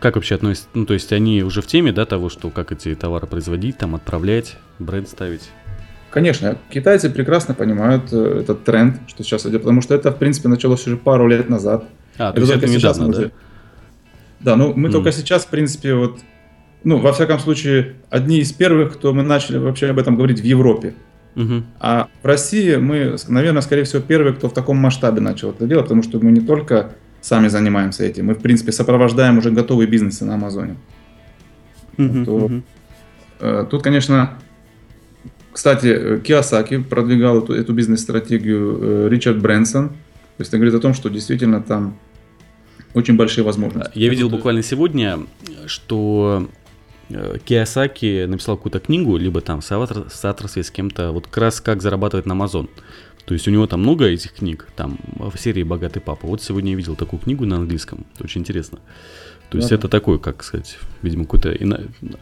как 0.00 0.16
вообще 0.16 0.34
относятся, 0.34 0.68
ну 0.74 0.84
то 0.84 0.92
есть 0.92 1.10
они 1.12 1.42
уже 1.42 1.62
в 1.62 1.66
теме, 1.66 1.92
да, 1.92 2.04
того, 2.04 2.28
что 2.28 2.50
как 2.50 2.72
эти 2.72 2.94
товары 2.94 3.26
производить, 3.26 3.78
там 3.78 3.94
отправлять, 3.94 4.56
бренд 4.78 5.08
ставить? 5.08 5.48
Конечно, 6.10 6.58
китайцы 6.70 7.08
прекрасно 7.08 7.54
понимают 7.54 8.12
э, 8.12 8.40
этот 8.40 8.64
тренд, 8.64 9.00
что 9.06 9.22
сейчас 9.22 9.46
идет, 9.46 9.62
потому 9.62 9.80
что 9.80 9.94
это, 9.94 10.10
в 10.10 10.18
принципе, 10.18 10.48
началось 10.48 10.86
уже 10.86 10.98
пару 10.98 11.26
лет 11.26 11.48
назад. 11.48 11.84
А, 12.18 12.32
то 12.32 12.40
есть 12.40 12.52
это 12.52 12.66
недавно, 12.66 13.06
мы... 13.06 13.14
да? 13.14 13.30
Да, 14.40 14.56
ну 14.56 14.74
мы 14.74 14.88
mm. 14.88 14.92
только 14.92 15.12
сейчас, 15.12 15.44
в 15.44 15.48
принципе, 15.48 15.94
вот, 15.94 16.18
ну, 16.84 16.98
во 16.98 17.12
всяком 17.12 17.38
случае, 17.38 17.94
одни 18.10 18.40
из 18.40 18.52
первых, 18.52 18.94
кто 18.94 19.14
мы 19.14 19.22
начали 19.22 19.56
вообще 19.56 19.88
об 19.88 19.98
этом 19.98 20.16
говорить 20.16 20.40
в 20.40 20.44
Европе. 20.44 20.94
Угу. 21.36 21.62
А 21.78 22.08
в 22.22 22.26
России 22.26 22.76
мы, 22.76 23.16
наверное, 23.28 23.62
скорее 23.62 23.84
всего, 23.84 24.02
первые, 24.02 24.34
кто 24.34 24.48
в 24.48 24.54
таком 24.54 24.76
масштабе 24.78 25.20
начал 25.20 25.50
это 25.50 25.66
делать, 25.66 25.84
потому 25.84 26.02
что 26.02 26.18
мы 26.18 26.32
не 26.32 26.40
только 26.40 26.92
сами 27.20 27.48
занимаемся 27.48 28.04
этим, 28.04 28.26
мы, 28.26 28.34
в 28.34 28.40
принципе, 28.40 28.72
сопровождаем 28.72 29.38
уже 29.38 29.50
готовые 29.50 29.86
бизнесы 29.86 30.24
на 30.24 30.34
Амазоне. 30.34 30.76
Угу, 31.98 32.24
То, 32.24 32.32
угу. 32.32 32.62
Э, 33.40 33.66
тут, 33.70 33.82
конечно, 33.82 34.38
кстати, 35.52 36.20
Киосаки 36.20 36.78
продвигал 36.78 37.42
эту, 37.42 37.54
эту 37.54 37.72
бизнес-стратегию 37.72 38.78
э, 38.80 39.08
Ричард 39.08 39.40
Брэнсон. 39.40 39.88
То 39.88 39.94
есть 40.38 40.50
это 40.50 40.58
говорит 40.58 40.74
о 40.74 40.80
том, 40.80 40.94
что 40.94 41.08
действительно 41.08 41.60
там 41.62 41.98
очень 42.94 43.16
большие 43.16 43.44
возможности. 43.44 43.90
Я 43.94 44.08
видел 44.08 44.30
буквально 44.30 44.62
сегодня, 44.62 45.18
что 45.66 46.48
э, 46.48 46.69
Киосаки 47.44 48.24
написал 48.26 48.56
какую-то 48.56 48.80
книгу, 48.80 49.16
либо 49.16 49.40
там 49.40 49.60
в 49.60 49.64
соавторстве 49.64 50.62
с 50.62 50.70
кем-то, 50.70 51.12
вот 51.12 51.26
как 51.26 51.36
раз 51.38 51.60
как 51.60 51.82
зарабатывать 51.82 52.26
на 52.26 52.32
Amazon. 52.32 52.68
То 53.24 53.34
есть 53.34 53.46
у 53.46 53.50
него 53.50 53.66
там 53.66 53.80
много 53.80 54.06
этих 54.06 54.32
книг, 54.32 54.66
там 54.76 54.98
в 55.16 55.36
серии 55.38 55.62
«Богатый 55.62 56.00
папа». 56.00 56.26
Вот 56.26 56.42
сегодня 56.42 56.72
я 56.72 56.76
видел 56.76 56.96
такую 56.96 57.20
книгу 57.20 57.44
на 57.46 57.56
английском, 57.56 58.06
это 58.14 58.24
очень 58.24 58.40
интересно. 58.40 58.78
То 59.50 59.58
есть 59.58 59.70
да, 59.70 59.76
это 59.76 59.88
такой, 59.88 60.18
как 60.18 60.44
сказать, 60.44 60.78
видимо, 61.02 61.24
какой-то 61.24 61.56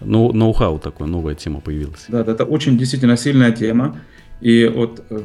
ноу-хау 0.00 0.78
такой, 0.78 1.06
новая 1.06 1.34
тема 1.34 1.60
появилась. 1.60 2.06
Да, 2.08 2.20
это 2.20 2.44
очень 2.44 2.78
действительно 2.78 3.16
сильная 3.16 3.52
тема. 3.52 4.00
И 4.40 4.70
вот 4.74 5.04
э, 5.10 5.20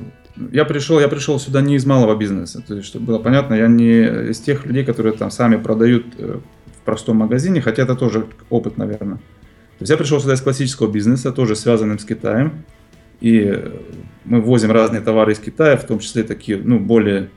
я 0.51 0.65
пришел, 0.65 0.99
я 0.99 1.07
пришел 1.07 1.39
сюда 1.39 1.61
не 1.61 1.75
из 1.75 1.85
малого 1.85 2.15
бизнеса, 2.15 2.63
то 2.67 2.75
есть, 2.75 2.87
чтобы 2.87 3.05
было 3.05 3.19
понятно, 3.19 3.53
я 3.53 3.67
не 3.67 4.31
из 4.31 4.39
тех 4.39 4.65
людей, 4.65 4.83
которые 4.83 5.13
там 5.13 5.31
сами 5.31 5.55
продают 5.55 6.05
э, 6.17 6.39
в 6.77 6.85
простом 6.85 7.17
магазине, 7.17 7.61
хотя 7.61 7.83
это 7.83 7.95
тоже 7.95 8.25
опыт, 8.49 8.77
наверное. 8.77 9.19
То 9.79 9.83
есть 9.83 9.89
я 9.89 9.97
пришел 9.97 10.19
сюда 10.19 10.33
из 10.33 10.41
классического 10.41 10.91
бизнеса, 10.91 11.31
тоже 11.31 11.55
связанным 11.55 11.99
с 11.99 12.05
Китаем, 12.05 12.63
и 13.21 13.39
э, 13.39 13.71
мы 14.25 14.41
возим 14.41 14.71
разные 14.71 15.01
товары 15.01 15.33
из 15.33 15.39
Китая, 15.39 15.77
в 15.77 15.85
том 15.85 15.99
числе 15.99 16.23
такие, 16.23 16.57
ну, 16.57 16.79
более 16.79 17.29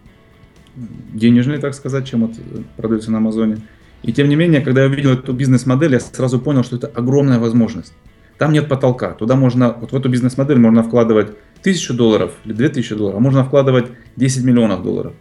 денежные, 0.76 1.58
так 1.58 1.74
сказать, 1.74 2.06
чем 2.08 2.26
вот 2.26 2.36
продаются 2.76 3.10
на 3.10 3.18
Амазоне. 3.18 3.58
И 4.02 4.12
тем 4.12 4.28
не 4.28 4.36
менее, 4.36 4.60
когда 4.60 4.84
я 4.84 4.90
увидел 4.90 5.12
эту 5.12 5.32
бизнес-модель, 5.32 5.92
я 5.92 6.00
сразу 6.00 6.38
понял, 6.38 6.62
что 6.62 6.76
это 6.76 6.86
огромная 6.86 7.38
возможность. 7.38 7.92
Там 8.38 8.52
нет 8.52 8.68
потолка. 8.68 9.14
Туда 9.14 9.34
можно, 9.34 9.72
вот 9.72 9.92
в 9.92 9.96
эту 9.96 10.08
бизнес-модель 10.08 10.58
можно 10.58 10.82
вкладывать 10.82 11.32
тысячу 11.62 11.94
долларов 11.94 12.34
или 12.44 12.52
две 12.52 12.68
тысячи 12.68 12.94
долларов, 12.94 13.18
а 13.18 13.20
можно 13.20 13.44
вкладывать 13.44 13.86
10 14.16 14.44
миллионов 14.44 14.82
долларов. 14.82 15.14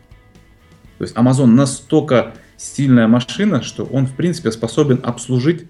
То 0.98 1.04
есть 1.04 1.16
Amazon 1.16 1.48
настолько 1.48 2.34
сильная 2.58 3.08
машина, 3.08 3.62
что 3.62 3.86
он 3.86 4.06
в 4.06 4.16
принципе 4.16 4.52
способен 4.52 5.00
обслужить 5.04 5.64
э, 5.64 5.66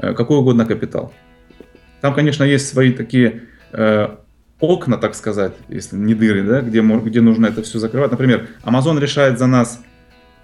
какой 0.00 0.38
угодно 0.38 0.66
капитал. 0.66 1.12
Там, 2.00 2.14
конечно, 2.14 2.44
есть 2.44 2.68
свои 2.68 2.92
такие 2.92 3.42
э, 3.72 4.08
окна, 4.58 4.96
так 4.96 5.14
сказать, 5.14 5.52
если 5.68 5.96
не 5.96 6.14
дыры, 6.14 6.42
да, 6.42 6.60
где, 6.60 6.80
где 6.80 7.20
нужно 7.20 7.46
это 7.46 7.62
все 7.62 7.78
закрывать. 7.78 8.10
Например, 8.10 8.48
Amazon 8.62 8.98
решает 9.00 9.38
за 9.38 9.46
нас 9.46 9.82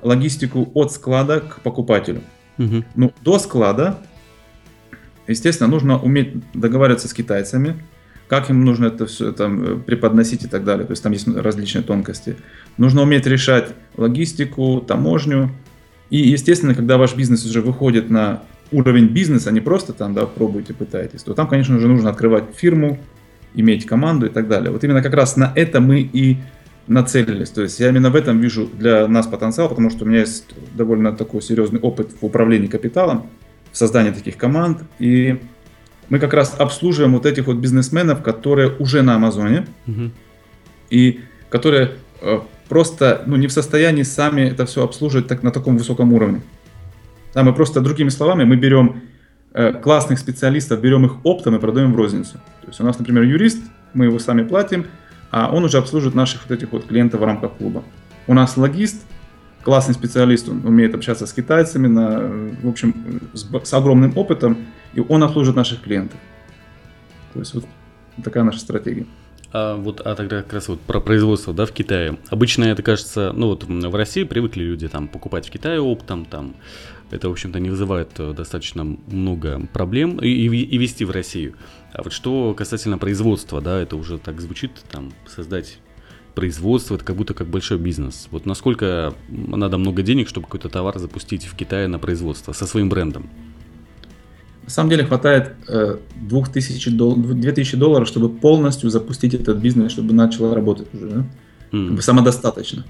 логистику 0.03 0.71
от 0.75 0.93
склада 0.93 1.41
к 1.41 1.61
покупателю. 1.61 2.23
Угу. 2.59 2.85
Ну, 2.95 3.13
до 3.23 3.39
склада, 3.39 3.99
естественно, 5.27 5.69
нужно 5.69 5.99
уметь 5.99 6.35
договариваться 6.55 7.09
с 7.09 7.15
китайцами, 7.15 7.77
как 8.29 8.51
им 8.51 8.65
нужно 8.65 8.87
это 8.87 9.07
все 9.07 9.33
там 9.33 9.63
э, 9.63 9.77
преподносить 9.79 10.45
и 10.45 10.49
так 10.49 10.65
далее. 10.65 10.87
То 10.87 10.93
есть 10.93 11.03
там 11.03 11.13
есть 11.13 11.29
различные 11.29 11.83
тонкости. 11.83 12.37
Нужно 12.77 13.03
уметь 13.03 13.27
решать 13.27 13.71
логистику, 13.97 14.81
таможню. 14.81 15.51
И, 16.11 16.19
естественно, 16.19 16.75
когда 16.75 16.99
ваш 16.99 17.15
бизнес 17.15 17.45
уже 17.45 17.61
выходит 17.61 18.11
на 18.11 18.43
уровень 18.73 19.09
бизнеса, 19.09 19.53
не 19.53 19.61
просто 19.61 19.93
там, 19.93 20.15
да, 20.15 20.27
пробуете, 20.27 20.75
пытаетесь, 20.75 21.23
то 21.23 21.35
там, 21.35 21.49
конечно 21.49 21.79
же, 21.79 21.89
нужно 21.89 22.11
открывать 22.11 22.45
фирму, 22.55 22.99
иметь 23.55 23.87
команду 23.87 24.27
и 24.27 24.29
так 24.29 24.49
далее. 24.49 24.71
Вот 24.71 24.85
именно 24.85 25.03
как 25.03 25.15
раз 25.15 25.37
на 25.37 25.53
это 25.55 25.81
мы 25.81 26.01
и 26.01 26.39
нацелились. 26.87 27.51
То 27.51 27.63
есть 27.63 27.81
я 27.81 27.89
именно 27.89 28.11
в 28.11 28.17
этом 28.17 28.41
вижу 28.41 28.67
для 28.67 29.09
нас 29.09 29.27
потенциал, 29.27 29.69
потому 29.69 29.91
что 29.91 30.05
у 30.05 30.09
меня 30.09 30.21
есть 30.21 30.45
довольно 30.75 31.13
такой 31.13 31.43
серьезный 31.43 31.81
опыт 31.81 32.11
в 32.21 32.25
управлении 32.25 32.69
капиталом, 32.69 33.29
в 33.73 33.79
создании 33.79 34.11
таких 34.11 34.37
команд. 34.37 34.83
И 34.99 35.41
мы 36.09 36.19
как 36.19 36.35
раз 36.35 36.55
обслуживаем 36.59 37.15
вот 37.15 37.27
этих 37.27 37.47
вот 37.47 37.57
бизнесменов, 37.57 38.23
которые 38.23 38.71
уже 38.79 39.03
на 39.03 39.17
Амазоне 39.17 39.67
угу. 39.87 40.11
и 40.91 41.21
которые 41.49 41.93
э, 42.21 42.41
просто 42.69 43.23
ну, 43.27 43.37
не 43.37 43.49
в 43.49 43.53
состоянии 43.53 44.03
сами 44.03 44.43
это 44.43 44.67
все 44.67 44.85
обслуживать 44.85 45.27
так, 45.27 45.43
на 45.43 45.51
таком 45.51 45.77
высоком 45.77 46.13
уровне. 46.13 46.43
Да, 47.37 47.43
мы 47.43 47.53
просто, 47.53 47.83
другими 47.83 48.09
словами, 48.09 48.45
мы 48.45 48.57
берем 48.57 49.03
э, 49.53 49.75
классных 49.75 50.19
специалистов, 50.19 50.81
берем 50.81 51.05
их 51.05 51.17
оптом 51.23 51.55
и 51.55 51.59
продаем 51.59 51.93
в 51.93 51.97
розницу. 51.97 52.39
То 52.63 52.69
есть 52.69 52.81
у 52.81 52.85
нас, 52.85 52.99
например, 52.99 53.25
юрист, 53.25 53.63
мы 53.93 54.07
его 54.07 54.19
сами 54.19 54.43
платим, 54.43 54.87
а 55.31 55.51
он 55.53 55.63
уже 55.63 55.77
обслуживает 55.77 56.15
наших 56.15 56.49
вот 56.49 56.57
этих 56.57 56.73
вот 56.73 56.87
клиентов 56.87 57.21
в 57.21 57.25
рамках 57.25 57.53
клуба. 57.59 57.85
У 58.27 58.33
нас 58.33 58.57
логист, 58.57 59.05
классный 59.63 59.93
специалист, 59.93 60.49
он 60.49 60.65
умеет 60.65 60.95
общаться 60.95 61.27
с 61.27 61.33
китайцами, 61.35 61.89
на, 61.89 62.21
в 62.63 62.69
общем, 62.71 63.21
с, 63.35 63.47
с 63.65 63.75
огромным 63.75 64.17
опытом, 64.17 64.57
и 64.95 65.01
он 65.01 65.23
обслуживает 65.23 65.57
наших 65.57 65.83
клиентов. 65.83 66.19
То 67.35 67.41
есть 67.41 67.53
вот 67.53 67.67
такая 68.25 68.45
наша 68.45 68.61
стратегия. 68.61 69.05
А 69.53 69.77
вот, 69.77 70.01
а 70.01 70.15
тогда 70.15 70.43
как 70.43 70.55
раз 70.55 70.69
вот 70.69 70.81
про 70.81 71.01
производство, 71.01 71.53
да, 71.53 71.67
в 71.67 71.73
Китае. 71.73 72.19
Обычно 72.31 72.65
это 72.65 72.83
кажется, 72.83 73.33
ну 73.35 73.49
вот 73.49 73.65
в 73.65 73.95
России 73.95 74.25
привыкли 74.25 74.63
люди 74.63 74.89
там 74.89 75.09
покупать 75.09 75.47
в 75.47 75.51
Китае 75.51 75.81
оптом, 75.81 76.25
там 76.25 76.57
это, 77.11 77.29
в 77.29 77.33
общем-то, 77.33 77.61
не 77.61 77.71
вызывает 77.71 78.11
э, 78.19 78.33
достаточно 78.33 78.85
много 78.85 79.67
проблем 79.73 80.19
и, 80.19 80.29
и, 80.29 80.47
и 80.47 80.79
вести 80.79 81.05
в 81.05 81.11
Россию. 81.11 81.55
А 81.93 82.03
вот 82.03 82.13
что 82.13 82.55
касательно 82.55 82.99
производства, 82.99 83.61
да, 83.61 83.81
это 83.81 83.97
уже 83.97 84.19
так 84.19 84.41
звучит, 84.41 84.73
там, 84.91 85.13
создать 85.27 85.79
производство, 86.35 86.97
это 86.97 87.05
как 87.05 87.17
будто 87.17 87.33
как 87.33 87.47
большой 87.47 87.79
бизнес. 87.79 88.29
Вот 88.31 88.45
насколько 88.45 89.15
надо 89.29 89.79
много 89.79 90.03
денег, 90.03 90.29
чтобы 90.29 90.47
какой-то 90.47 90.69
товар 90.69 90.99
запустить 90.99 91.45
в 91.47 91.57
Китае 91.57 91.89
на 91.89 91.99
производство 91.99 92.53
со 92.53 92.67
своим 92.67 92.89
брендом? 92.89 93.31
На 94.65 94.71
самом 94.71 94.91
деле 94.91 95.05
хватает 95.05 95.55
э, 95.69 95.97
2000, 96.17 96.91
дол- 96.91 97.17
2000 97.17 97.77
долларов, 97.77 98.09
чтобы 98.09 98.29
полностью 98.29 98.91
запустить 98.91 99.33
этот 99.33 99.59
бизнес, 99.59 99.93
чтобы 99.93 100.13
начал 100.13 100.53
работать 100.53 100.93
уже. 100.93 101.09
Да? 101.09 101.27
Mm. 101.71 101.87
Как 101.87 101.97
бы 101.97 102.03
самодостаточно. 102.03 102.85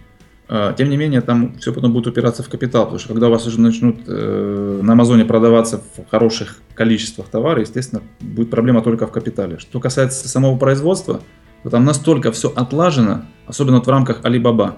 Тем 0.48 0.90
не 0.90 0.96
менее, 0.96 1.22
там 1.22 1.58
все 1.58 1.72
потом 1.72 1.92
будет 1.92 2.06
упираться 2.06 2.44
в 2.44 2.48
капитал, 2.48 2.84
потому 2.84 3.00
что 3.00 3.08
когда 3.08 3.26
у 3.26 3.30
вас 3.32 3.46
уже 3.46 3.60
начнут 3.60 3.96
э, 4.06 4.80
на 4.80 4.92
Амазоне 4.92 5.24
продаваться 5.24 5.78
в 5.96 6.08
хороших 6.08 6.58
количествах 6.74 7.26
товара, 7.28 7.60
естественно, 7.60 8.02
будет 8.20 8.50
проблема 8.50 8.80
только 8.80 9.08
в 9.08 9.12
капитале. 9.12 9.58
Что 9.58 9.80
касается 9.80 10.28
самого 10.28 10.56
производства, 10.56 11.20
то 11.64 11.70
там 11.70 11.84
настолько 11.84 12.30
все 12.30 12.48
отлажено, 12.54 13.22
особенно 13.46 13.78
вот 13.78 13.86
в 13.86 13.90
рамках 13.90 14.20
Alibaba. 14.22 14.74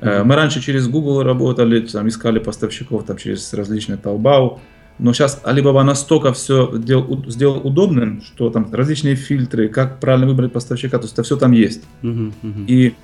Э, 0.00 0.24
мы 0.24 0.34
раньше 0.34 0.60
через 0.60 0.86
Google 0.88 1.22
работали, 1.22 1.80
там, 1.80 2.06
искали 2.06 2.38
поставщиков 2.38 3.04
там, 3.04 3.16
через 3.16 3.50
различные 3.54 3.96
Taobao, 3.96 4.58
но 4.98 5.14
сейчас 5.14 5.40
Alibaba 5.42 5.84
настолько 5.84 6.34
все 6.34 6.70
сделал, 6.76 7.24
сделал 7.28 7.66
удобным, 7.66 8.20
что 8.20 8.50
там 8.50 8.68
различные 8.72 9.14
фильтры, 9.14 9.68
как 9.68 10.00
правильно 10.00 10.26
выбрать 10.26 10.52
поставщика, 10.52 10.98
то 10.98 11.04
есть 11.04 11.14
это 11.14 11.22
все 11.22 11.36
там 11.36 11.52
есть. 11.52 11.82
Uh-huh. 12.02 12.32
И 12.66 12.94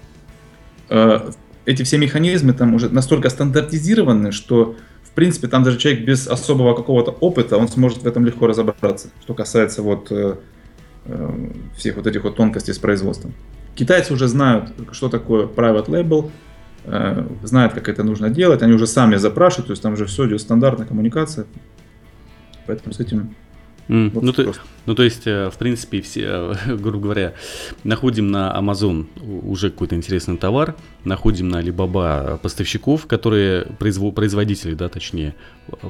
э, 0.90 1.30
эти 1.66 1.82
все 1.82 1.98
механизмы 1.98 2.52
там 2.52 2.74
уже 2.74 2.88
настолько 2.88 3.30
стандартизированы, 3.30 4.32
что 4.32 4.76
в 5.02 5.10
принципе 5.10 5.48
там 5.48 5.62
даже 5.62 5.78
человек 5.78 6.04
без 6.04 6.26
особого 6.26 6.74
какого-то 6.74 7.12
опыта, 7.12 7.56
он 7.56 7.68
сможет 7.68 8.02
в 8.02 8.06
этом 8.06 8.24
легко 8.24 8.46
разобраться, 8.46 9.08
что 9.22 9.34
касается 9.34 9.82
вот 9.82 10.10
э, 10.10 10.36
э, 11.06 11.50
всех 11.76 11.96
вот 11.96 12.06
этих 12.06 12.24
вот 12.24 12.36
тонкостей 12.36 12.74
с 12.74 12.78
производством. 12.78 13.32
Китайцы 13.74 14.12
уже 14.12 14.28
знают, 14.28 14.72
что 14.92 15.08
такое 15.08 15.46
private 15.46 15.86
label, 15.86 16.30
э, 16.84 17.26
знают, 17.42 17.74
как 17.74 17.88
это 17.88 18.02
нужно 18.02 18.28
делать, 18.30 18.62
они 18.62 18.72
уже 18.72 18.86
сами 18.86 19.16
запрашивают, 19.16 19.68
то 19.68 19.72
есть 19.72 19.82
там 19.82 19.94
уже 19.94 20.06
все 20.06 20.26
идет 20.26 20.40
стандартная 20.40 20.86
коммуникация. 20.86 21.46
Поэтому 22.66 22.94
с 22.94 23.00
этим 23.00 23.34
Mm. 23.88 24.10
Вот 24.14 24.22
ну, 24.22 24.32
то, 24.32 24.52
ну, 24.86 24.94
то 24.94 25.02
есть, 25.02 25.26
э, 25.26 25.50
в 25.50 25.58
принципе, 25.58 26.00
все, 26.00 26.54
э, 26.66 26.76
грубо 26.76 27.04
говоря, 27.04 27.34
находим 27.84 28.30
на 28.30 28.54
Amazon 28.58 29.06
уже 29.42 29.70
какой-то 29.70 29.94
интересный 29.94 30.38
товар, 30.38 30.74
находим 31.04 31.48
на 31.48 31.60
Alibaba 31.60 32.38
поставщиков, 32.38 33.06
которые 33.06 33.66
производители, 33.78 34.74
да, 34.74 34.88
точнее, 34.88 35.34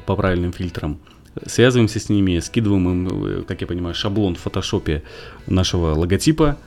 по 0.05 0.15
правильным 0.15 0.51
фильтрам, 0.51 0.99
связываемся 1.45 1.99
с 1.99 2.09
ними, 2.09 2.39
скидываем 2.39 2.89
им, 2.89 3.25
э, 3.25 3.43
как 3.43 3.61
я 3.61 3.67
понимаю, 3.67 3.95
шаблон 3.95 4.35
в 4.35 4.39
фотошопе 4.39 5.03
нашего 5.47 5.93
логотипа, 5.93 6.57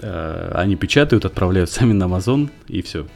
они 0.00 0.76
печатают, 0.76 1.26
отправляют 1.26 1.68
сами 1.70 1.92
на 1.92 2.04
Amazon 2.04 2.48
и 2.68 2.80
все. 2.80 3.06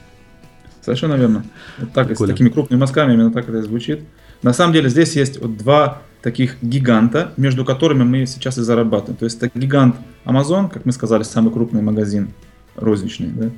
Совершенно 0.83 1.15
верно. 1.15 1.45
Вот 1.79 1.93
так, 1.93 2.15
с 2.15 2.19
такими 2.19 2.51
крупными 2.51 2.81
мазками 2.81 3.15
именно 3.15 3.33
так 3.33 3.49
это 3.49 3.59
и 3.59 3.63
звучит. 3.63 4.01
На 4.43 4.53
самом 4.53 4.75
деле 4.75 4.91
здесь 4.91 5.17
есть 5.17 5.41
вот 5.41 5.57
два 5.57 6.03
таких 6.23 6.57
гиганта, 6.63 7.33
между 7.37 7.65
которыми 7.65 8.03
мы 8.03 8.27
сейчас 8.27 8.59
и 8.59 8.63
зарабатываем. 8.63 9.17
То 9.17 9.25
есть 9.25 9.43
это 9.43 9.57
гигант 9.59 9.97
Amazon, 10.25 10.69
как 10.69 10.85
мы 10.85 10.93
сказали, 10.93 11.23
самый 11.23 11.53
крупный 11.53 11.83
магазин 11.83 12.31
розничный, 12.77 13.29
да? 13.29 13.51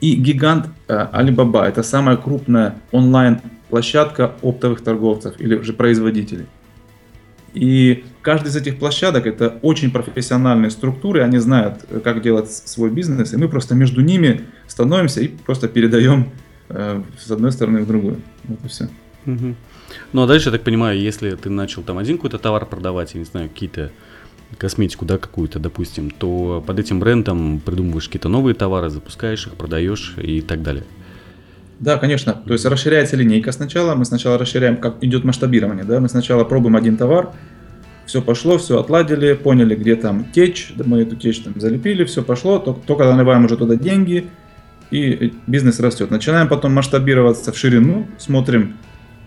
и 0.00 0.16
гигант 0.16 0.66
э, 0.88 1.06
Alibaba, 1.12 1.64
это 1.64 1.82
самая 1.82 2.16
крупная 2.16 2.76
онлайн-площадка 2.92 4.32
оптовых 4.42 4.82
торговцев 4.82 5.34
или 5.38 5.60
же 5.62 5.72
производителей. 5.72 6.46
И 7.54 8.04
каждый 8.20 8.48
из 8.48 8.56
этих 8.56 8.78
площадок 8.78 9.26
это 9.26 9.58
очень 9.62 9.90
профессиональные 9.90 10.70
структуры, 10.70 11.22
они 11.22 11.38
знают, 11.38 11.86
как 12.02 12.20
делать 12.20 12.50
свой 12.50 12.90
бизнес, 12.90 13.32
и 13.32 13.36
мы 13.36 13.48
просто 13.48 13.74
между 13.74 14.00
ними 14.00 14.42
становимся 14.66 15.20
и 15.20 15.28
просто 15.28 15.68
передаем 15.68 16.30
э, 16.68 17.02
с 17.18 17.30
одной 17.30 17.52
стороны 17.52 17.80
в 17.80 17.86
другую. 17.86 18.16
Вот 18.44 18.58
и 18.64 18.68
все. 18.68 18.88
Угу. 19.26 19.54
Ну 20.12 20.22
а 20.22 20.26
дальше, 20.26 20.48
я 20.48 20.52
так 20.52 20.62
понимаю, 20.62 21.00
если 21.00 21.30
ты 21.34 21.50
начал 21.50 21.82
там 21.82 21.98
один 21.98 22.16
какой-то 22.16 22.38
товар 22.38 22.66
продавать, 22.66 23.14
я 23.14 23.20
не 23.20 23.26
знаю, 23.26 23.48
какие-то 23.48 23.90
косметику, 24.58 25.04
да, 25.04 25.18
какую-то, 25.18 25.58
допустим, 25.58 26.10
то 26.10 26.62
под 26.66 26.78
этим 26.78 27.00
брендом 27.00 27.60
придумываешь 27.60 28.06
какие-то 28.06 28.28
новые 28.28 28.54
товары, 28.54 28.90
запускаешь 28.90 29.46
их, 29.46 29.54
продаешь 29.54 30.14
и 30.16 30.40
так 30.40 30.62
далее. 30.62 30.84
Да, 31.80 31.98
конечно. 31.98 32.34
То 32.46 32.52
есть 32.52 32.64
расширяется 32.64 33.16
линейка 33.16 33.50
сначала. 33.52 33.94
Мы 33.94 34.04
сначала 34.04 34.38
расширяем, 34.38 34.76
как 34.76 35.02
идет 35.02 35.24
масштабирование. 35.24 35.84
Да? 35.84 36.00
Мы 36.00 36.08
сначала 36.08 36.44
пробуем 36.44 36.76
один 36.76 36.96
товар, 36.96 37.32
все 38.06 38.22
пошло, 38.22 38.58
все 38.58 38.78
отладили, 38.78 39.32
поняли, 39.32 39.74
где 39.74 39.96
там 39.96 40.26
течь, 40.32 40.72
мы 40.84 41.02
эту 41.02 41.16
течь 41.16 41.40
там 41.40 41.54
залепили, 41.56 42.04
все 42.04 42.22
пошло, 42.22 42.58
только, 42.58 42.80
только 42.86 43.04
наливаем 43.12 43.44
уже 43.46 43.56
туда 43.56 43.76
деньги, 43.76 44.28
и 44.90 45.32
бизнес 45.46 45.80
растет. 45.80 46.10
Начинаем 46.10 46.48
потом 46.48 46.74
масштабироваться 46.74 47.52
в 47.52 47.58
ширину, 47.58 48.06
смотрим, 48.18 48.76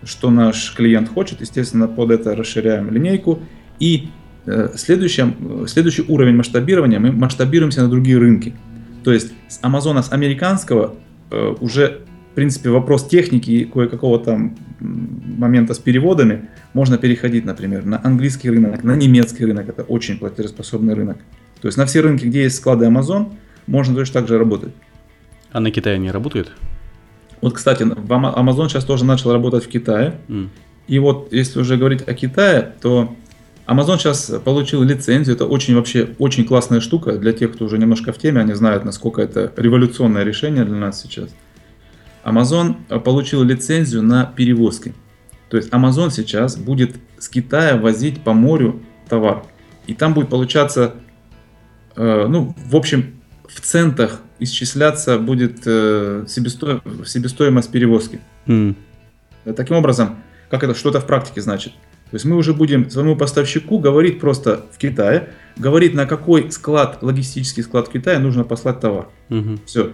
что 0.04 0.30
наш 0.30 0.74
клиент 0.74 1.08
хочет, 1.08 1.40
естественно, 1.40 1.88
под 1.88 2.10
это 2.10 2.34
расширяем 2.34 2.90
линейку, 2.90 3.40
и 3.78 4.08
э, 4.46 4.70
следующий, 4.76 5.24
следующий 5.66 6.04
уровень 6.08 6.36
масштабирования, 6.36 6.98
мы 6.98 7.12
масштабируемся 7.12 7.82
на 7.82 7.88
другие 7.88 8.18
рынки. 8.18 8.54
То 9.04 9.12
есть 9.12 9.32
с 9.48 9.58
Амазона, 9.62 10.02
с 10.02 10.12
американского 10.12 10.96
э, 11.30 11.54
уже 11.60 12.02
принципе, 12.38 12.70
вопрос 12.70 13.08
техники 13.08 13.50
и 13.50 13.64
кое-какого 13.64 14.20
там 14.20 14.54
момента 14.78 15.74
с 15.74 15.80
переводами 15.80 16.48
можно 16.72 16.96
переходить, 16.96 17.44
например, 17.44 17.84
на 17.84 18.00
английский 18.04 18.48
рынок, 18.48 18.84
на 18.84 18.94
немецкий 18.94 19.44
рынок. 19.44 19.68
Это 19.68 19.82
очень 19.82 20.18
платежеспособный 20.18 20.94
рынок. 20.94 21.16
То 21.60 21.66
есть 21.66 21.76
на 21.76 21.84
все 21.84 22.00
рынки, 22.00 22.26
где 22.26 22.44
есть 22.44 22.54
склады 22.54 22.86
Amazon, 22.86 23.32
можно 23.66 23.92
точно 23.92 24.20
так 24.20 24.28
же 24.28 24.38
работать. 24.38 24.72
А 25.50 25.58
на 25.58 25.72
Китае 25.72 25.98
не 25.98 26.12
работает? 26.12 26.52
Вот, 27.40 27.54
кстати, 27.54 27.82
Amazon 27.82 28.68
сейчас 28.68 28.84
тоже 28.84 29.04
начал 29.04 29.32
работать 29.32 29.64
в 29.64 29.68
Китае. 29.68 30.20
Mm. 30.28 30.48
И 30.88 30.98
вот, 30.98 31.32
если 31.32 31.60
уже 31.60 31.76
говорить 31.76 32.06
о 32.06 32.14
Китае, 32.14 32.74
то 32.80 33.14
Amazon 33.66 33.98
сейчас 33.98 34.32
получил 34.44 34.82
лицензию. 34.82 35.36
Это 35.36 35.44
очень 35.44 35.74
вообще 35.74 36.08
очень 36.18 36.46
классная 36.46 36.80
штука 36.80 37.18
для 37.18 37.32
тех, 37.32 37.52
кто 37.52 37.66
уже 37.66 37.76
немножко 37.76 38.12
в 38.12 38.18
теме. 38.18 38.40
Они 38.40 38.54
знают, 38.54 38.84
насколько 38.84 39.20
это 39.20 39.52
революционное 39.56 40.24
решение 40.24 40.64
для 40.64 40.76
нас 40.76 41.02
сейчас. 41.02 41.28
Amazon 42.24 42.76
э, 42.88 42.98
получил 42.98 43.42
лицензию 43.42 44.02
на 44.02 44.24
перевозки. 44.24 44.94
То 45.50 45.58
есть 45.58 45.70
Amazon 45.70 46.10
сейчас 46.10 46.56
будет 46.56 46.96
с 47.18 47.28
Китая 47.28 47.76
возить 47.76 48.22
по 48.22 48.32
морю 48.32 48.80
товар. 49.08 49.44
И 49.86 49.94
там 49.94 50.14
будет 50.14 50.30
получаться, 50.30 50.94
э, 51.94 52.26
ну, 52.26 52.54
в 52.56 52.74
общем, 52.74 53.17
в 53.48 53.60
центах 53.60 54.20
исчисляться 54.38 55.18
будет 55.18 55.62
э, 55.66 56.24
себесто... 56.28 56.80
себестоимость 57.04 57.70
перевозки. 57.70 58.20
Mm. 58.46 58.74
Таким 59.56 59.76
образом, 59.76 60.16
как 60.50 60.62
это 60.62 60.74
что-то 60.74 61.00
в 61.00 61.06
практике 61.06 61.40
значит? 61.40 61.72
То 62.10 62.14
есть 62.14 62.24
мы 62.24 62.36
уже 62.36 62.54
будем 62.54 62.88
своему 62.90 63.16
поставщику 63.16 63.78
говорить 63.78 64.20
просто 64.20 64.66
в 64.72 64.78
Китае, 64.78 65.30
говорить 65.56 65.94
на 65.94 66.06
какой 66.06 66.50
склад, 66.52 66.98
логистический 67.02 67.62
склад 67.62 67.88
в 67.88 67.92
Китае 67.92 68.18
нужно 68.18 68.44
послать 68.44 68.80
товар. 68.80 69.08
Mm-hmm. 69.28 69.60
Все. 69.66 69.92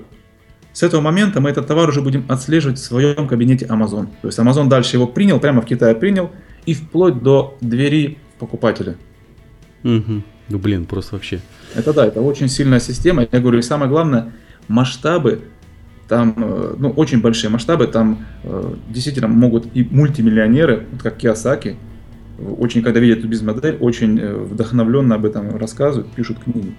С 0.72 0.82
этого 0.82 1.00
момента 1.00 1.40
мы 1.40 1.50
этот 1.50 1.66
товар 1.66 1.88
уже 1.88 2.02
будем 2.02 2.24
отслеживать 2.28 2.78
в 2.78 2.84
своем 2.84 3.28
кабинете 3.28 3.66
Amazon. 3.66 4.08
То 4.22 4.28
есть 4.28 4.38
Amazon 4.38 4.68
дальше 4.68 4.96
его 4.96 5.06
принял, 5.06 5.40
прямо 5.40 5.62
в 5.62 5.66
Китае 5.66 5.94
принял, 5.94 6.30
и 6.66 6.74
вплоть 6.74 7.22
до 7.22 7.56
двери 7.60 8.18
покупателя. 8.38 8.96
Угу. 9.84 10.22
Ну 10.48 10.58
блин, 10.58 10.86
просто 10.86 11.14
вообще. 11.14 11.40
Это 11.74 11.92
да, 11.92 12.06
это 12.06 12.20
очень 12.20 12.48
сильная 12.48 12.80
система. 12.80 13.26
Я 13.30 13.40
говорю, 13.40 13.58
и 13.58 13.62
самое 13.62 13.90
главное, 13.90 14.32
масштабы, 14.68 15.42
там, 16.08 16.34
э, 16.36 16.74
ну, 16.78 16.90
очень 16.90 17.20
большие 17.20 17.50
масштабы, 17.50 17.86
там 17.86 18.26
э, 18.42 18.74
действительно 18.88 19.28
могут 19.28 19.66
и 19.74 19.86
мультимиллионеры, 19.90 20.86
вот 20.92 21.02
как 21.02 21.16
Киосаки, 21.16 21.76
очень, 22.38 22.82
когда 22.82 23.00
видят 23.00 23.20
эту 23.20 23.28
бизнес-модель, 23.28 23.76
очень 23.80 24.18
э, 24.18 24.34
вдохновленно 24.34 25.14
об 25.14 25.24
этом 25.24 25.56
рассказывают, 25.56 26.10
пишут 26.12 26.38
книги. 26.44 26.74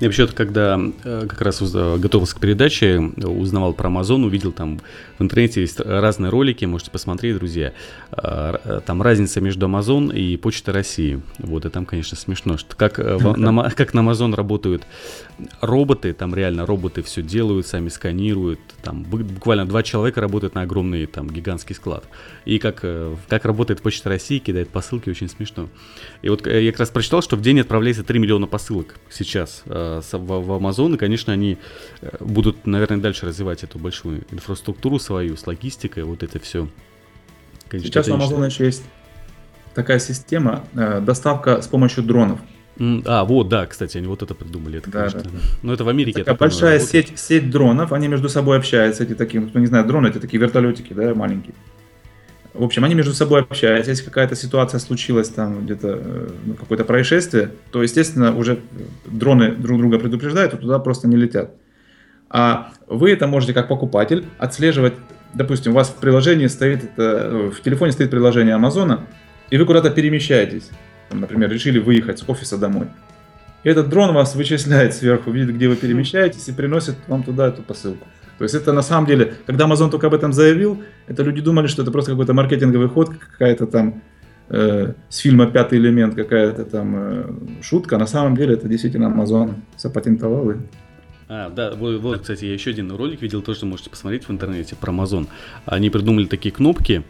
Я 0.00 0.08
вообще-то, 0.08 0.34
когда 0.34 0.80
э, 1.04 1.26
как 1.28 1.42
раз 1.42 1.60
готовился 1.60 2.34
к 2.34 2.40
передаче, 2.40 2.98
узнавал 2.98 3.74
про 3.74 3.90
Amazon, 3.90 4.24
увидел 4.24 4.50
там 4.50 4.80
в 5.20 5.22
интернете 5.22 5.60
есть 5.60 5.78
разные 5.78 6.30
ролики, 6.30 6.64
можете 6.64 6.90
посмотреть, 6.90 7.36
друзья. 7.36 7.74
А, 8.10 8.58
э, 8.64 8.80
там 8.86 9.02
разница 9.02 9.42
между 9.42 9.66
Amazon 9.66 10.16
и 10.16 10.38
Почтой 10.38 10.72
России. 10.72 11.20
Вот, 11.36 11.66
и 11.66 11.68
там, 11.68 11.84
конечно, 11.84 12.16
смешно, 12.16 12.56
что 12.56 12.74
как, 12.74 12.98
э, 12.98 13.18
на, 13.36 13.68
как 13.68 13.92
на 13.92 14.00
Amazon 14.00 14.34
работают 14.34 14.86
роботы, 15.60 16.14
там 16.14 16.34
реально 16.34 16.64
роботы 16.64 17.02
все 17.02 17.20
делают, 17.20 17.66
сами 17.66 17.90
сканируют, 17.90 18.60
там 18.82 19.02
буквально 19.02 19.66
два 19.66 19.82
человека 19.82 20.22
работают 20.22 20.54
на 20.54 20.62
огромный 20.62 21.04
там 21.04 21.28
гигантский 21.28 21.74
склад. 21.74 22.04
И 22.46 22.58
как, 22.58 22.82
как 23.28 23.44
работает 23.44 23.82
Почта 23.82 24.08
России, 24.08 24.38
кидает 24.38 24.70
посылки, 24.70 25.10
очень 25.10 25.28
смешно. 25.28 25.68
И 26.22 26.30
вот 26.30 26.46
я 26.46 26.70
как 26.70 26.80
раз 26.80 26.88
прочитал, 26.88 27.20
что 27.20 27.36
в 27.36 27.42
день 27.42 27.60
отправляется 27.60 28.04
3 28.04 28.18
миллиона 28.18 28.46
посылок 28.46 28.94
сейчас 29.10 29.64
в, 29.98 30.18
в 30.18 30.50
Amazon, 30.50 30.94
и, 30.94 30.96
конечно, 30.96 31.32
они 31.32 31.58
э, 32.00 32.08
будут, 32.20 32.66
наверное, 32.66 32.98
дальше 32.98 33.26
развивать 33.26 33.64
эту 33.64 33.78
большую 33.78 34.22
инфраструктуру 34.30 34.98
свою 34.98 35.36
с 35.36 35.46
логистикой, 35.46 36.04
вот 36.04 36.22
это 36.22 36.38
все. 36.38 36.68
Конечно, 37.68 37.92
Сейчас 37.92 38.08
у 38.08 38.16
Amazon 38.16 38.46
еще 38.46 38.64
есть 38.64 38.82
такая 39.74 39.98
система, 39.98 40.64
э, 40.74 41.00
доставка 41.00 41.62
с 41.62 41.66
помощью 41.66 42.02
дронов. 42.02 42.40
А, 43.04 43.24
вот, 43.24 43.48
да, 43.48 43.66
кстати, 43.66 43.98
они 43.98 44.06
вот 44.06 44.22
это 44.22 44.34
придумали. 44.34 44.78
Это, 44.78 44.90
да, 44.90 44.98
конечно, 45.00 45.22
да. 45.22 45.38
Ну, 45.62 45.72
это 45.72 45.84
в 45.84 45.88
Америке. 45.88 46.20
Такая 46.20 46.36
большая 46.36 46.78
понимаю, 46.78 46.88
сеть, 46.88 47.18
сеть 47.18 47.50
дронов, 47.50 47.92
они 47.92 48.08
между 48.08 48.28
собой 48.28 48.56
общаются, 48.56 49.04
эти 49.04 49.14
такие, 49.14 49.42
кто 49.42 49.58
не 49.58 49.66
знает, 49.66 49.86
дроны, 49.86 50.08
это 50.08 50.18
такие 50.18 50.40
вертолетики, 50.40 50.94
да, 50.94 51.14
маленькие. 51.14 51.54
В 52.52 52.64
общем, 52.64 52.84
они 52.84 52.94
между 52.94 53.12
собой 53.12 53.42
общаются. 53.42 53.90
Если 53.90 54.04
какая-то 54.04 54.34
ситуация 54.34 54.80
случилась, 54.80 55.28
там 55.28 55.64
где-то 55.64 55.88
э, 55.88 56.28
ну, 56.46 56.54
какое-то 56.54 56.84
происшествие, 56.84 57.50
то, 57.70 57.82
естественно, 57.82 58.36
уже 58.36 58.60
дроны 59.06 59.52
друг 59.52 59.78
друга 59.78 59.98
предупреждают, 59.98 60.54
и 60.54 60.56
туда 60.56 60.78
просто 60.80 61.06
не 61.06 61.16
летят. 61.16 61.52
А 62.28 62.72
вы 62.86 63.12
это 63.12 63.26
можете 63.26 63.52
как 63.52 63.68
покупатель 63.68 64.24
отслеживать. 64.38 64.94
Допустим, 65.32 65.72
у 65.72 65.74
вас 65.76 65.90
в 65.90 65.96
приложении 65.96 66.48
стоит, 66.48 66.82
это, 66.82 67.02
э, 67.02 67.50
в 67.54 67.60
телефоне 67.62 67.92
стоит 67.92 68.10
приложение 68.10 68.54
Амазона, 68.54 69.06
и 69.50 69.56
вы 69.56 69.64
куда-то 69.64 69.90
перемещаетесь. 69.90 70.70
Например, 71.12 71.50
решили 71.50 71.78
выехать 71.78 72.18
с 72.18 72.28
офиса 72.28 72.56
домой. 72.56 72.88
И 73.62 73.68
этот 73.68 73.88
дрон 73.88 74.12
вас 74.14 74.34
вычисляет 74.34 74.94
сверху, 74.94 75.30
видит, 75.30 75.54
где 75.54 75.68
вы 75.68 75.76
перемещаетесь, 75.76 76.48
и 76.48 76.52
приносит 76.52 76.96
вам 77.06 77.22
туда 77.22 77.48
эту 77.48 77.62
посылку. 77.62 78.06
То 78.40 78.44
есть 78.44 78.54
это 78.54 78.72
на 78.72 78.80
самом 78.80 79.06
деле, 79.06 79.34
когда 79.44 79.66
Amazon 79.66 79.90
только 79.90 80.06
об 80.06 80.14
этом 80.14 80.32
заявил, 80.32 80.82
это 81.08 81.22
люди 81.22 81.42
думали, 81.42 81.66
что 81.66 81.82
это 81.82 81.90
просто 81.90 82.12
какой-то 82.12 82.32
маркетинговый 82.32 82.88
ход, 82.88 83.10
какая-то 83.10 83.66
там 83.66 84.00
э, 84.48 84.94
с 85.10 85.18
фильма 85.18 85.46
«Пятый 85.46 85.78
элемент» 85.78 86.14
какая-то 86.14 86.64
там 86.64 86.94
э, 86.96 87.30
шутка. 87.60 87.98
На 87.98 88.06
самом 88.06 88.34
деле 88.38 88.54
это 88.54 88.66
действительно 88.66 89.08
Amazon 89.14 89.56
запатентовал. 89.76 90.52
И... 90.52 90.54
А, 91.28 91.50
да, 91.50 91.74
вот, 91.74 92.00
вот, 92.00 92.20
кстати, 92.20 92.46
я 92.46 92.54
еще 92.54 92.70
один 92.70 92.90
ролик 92.90 93.20
видел, 93.20 93.42
тоже 93.42 93.66
можете 93.66 93.90
посмотреть 93.90 94.26
в 94.26 94.30
интернете 94.32 94.74
про 94.74 94.90
Amazon. 94.90 95.26
Они 95.66 95.90
придумали 95.90 96.24
такие 96.24 96.50
кнопки, 96.50 97.02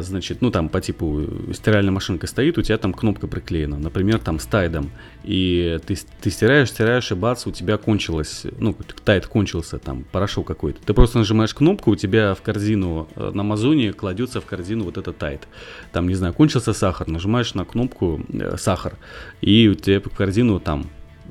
значит, 0.00 0.42
ну 0.42 0.50
там 0.50 0.68
по 0.68 0.80
типу 0.80 1.24
стиральная 1.52 1.92
машинка 1.92 2.26
стоит, 2.26 2.58
у 2.58 2.62
тебя 2.62 2.78
там 2.78 2.92
кнопка 2.92 3.26
приклеена, 3.26 3.78
например, 3.78 4.18
там 4.18 4.38
с 4.38 4.46
тайдом, 4.46 4.90
и 5.24 5.78
ты, 5.86 5.96
ты 6.20 6.30
стираешь, 6.30 6.70
стираешь, 6.70 7.10
и 7.10 7.14
бац, 7.14 7.46
у 7.46 7.50
тебя 7.50 7.76
кончилось, 7.78 8.46
ну, 8.58 8.76
тайд 9.04 9.26
кончился, 9.26 9.78
там, 9.78 10.04
порошок 10.10 10.46
какой-то. 10.46 10.80
Ты 10.84 10.94
просто 10.94 11.18
нажимаешь 11.18 11.54
кнопку, 11.54 11.90
у 11.90 11.96
тебя 11.96 12.34
в 12.34 12.42
корзину 12.42 13.08
э, 13.16 13.30
на 13.32 13.42
Амазоне 13.42 13.92
кладется 13.92 14.40
в 14.40 14.46
корзину 14.46 14.84
вот 14.84 14.98
этот 14.98 15.18
тайд. 15.18 15.48
Там, 15.92 16.08
не 16.08 16.14
знаю, 16.14 16.34
кончился 16.34 16.72
сахар, 16.72 17.08
нажимаешь 17.08 17.54
на 17.54 17.64
кнопку 17.64 18.20
э, 18.28 18.56
сахар, 18.56 18.96
и 19.40 19.68
у 19.68 19.74
тебя 19.74 20.00
в 20.00 20.10
корзину 20.10 20.60
там 20.60 20.86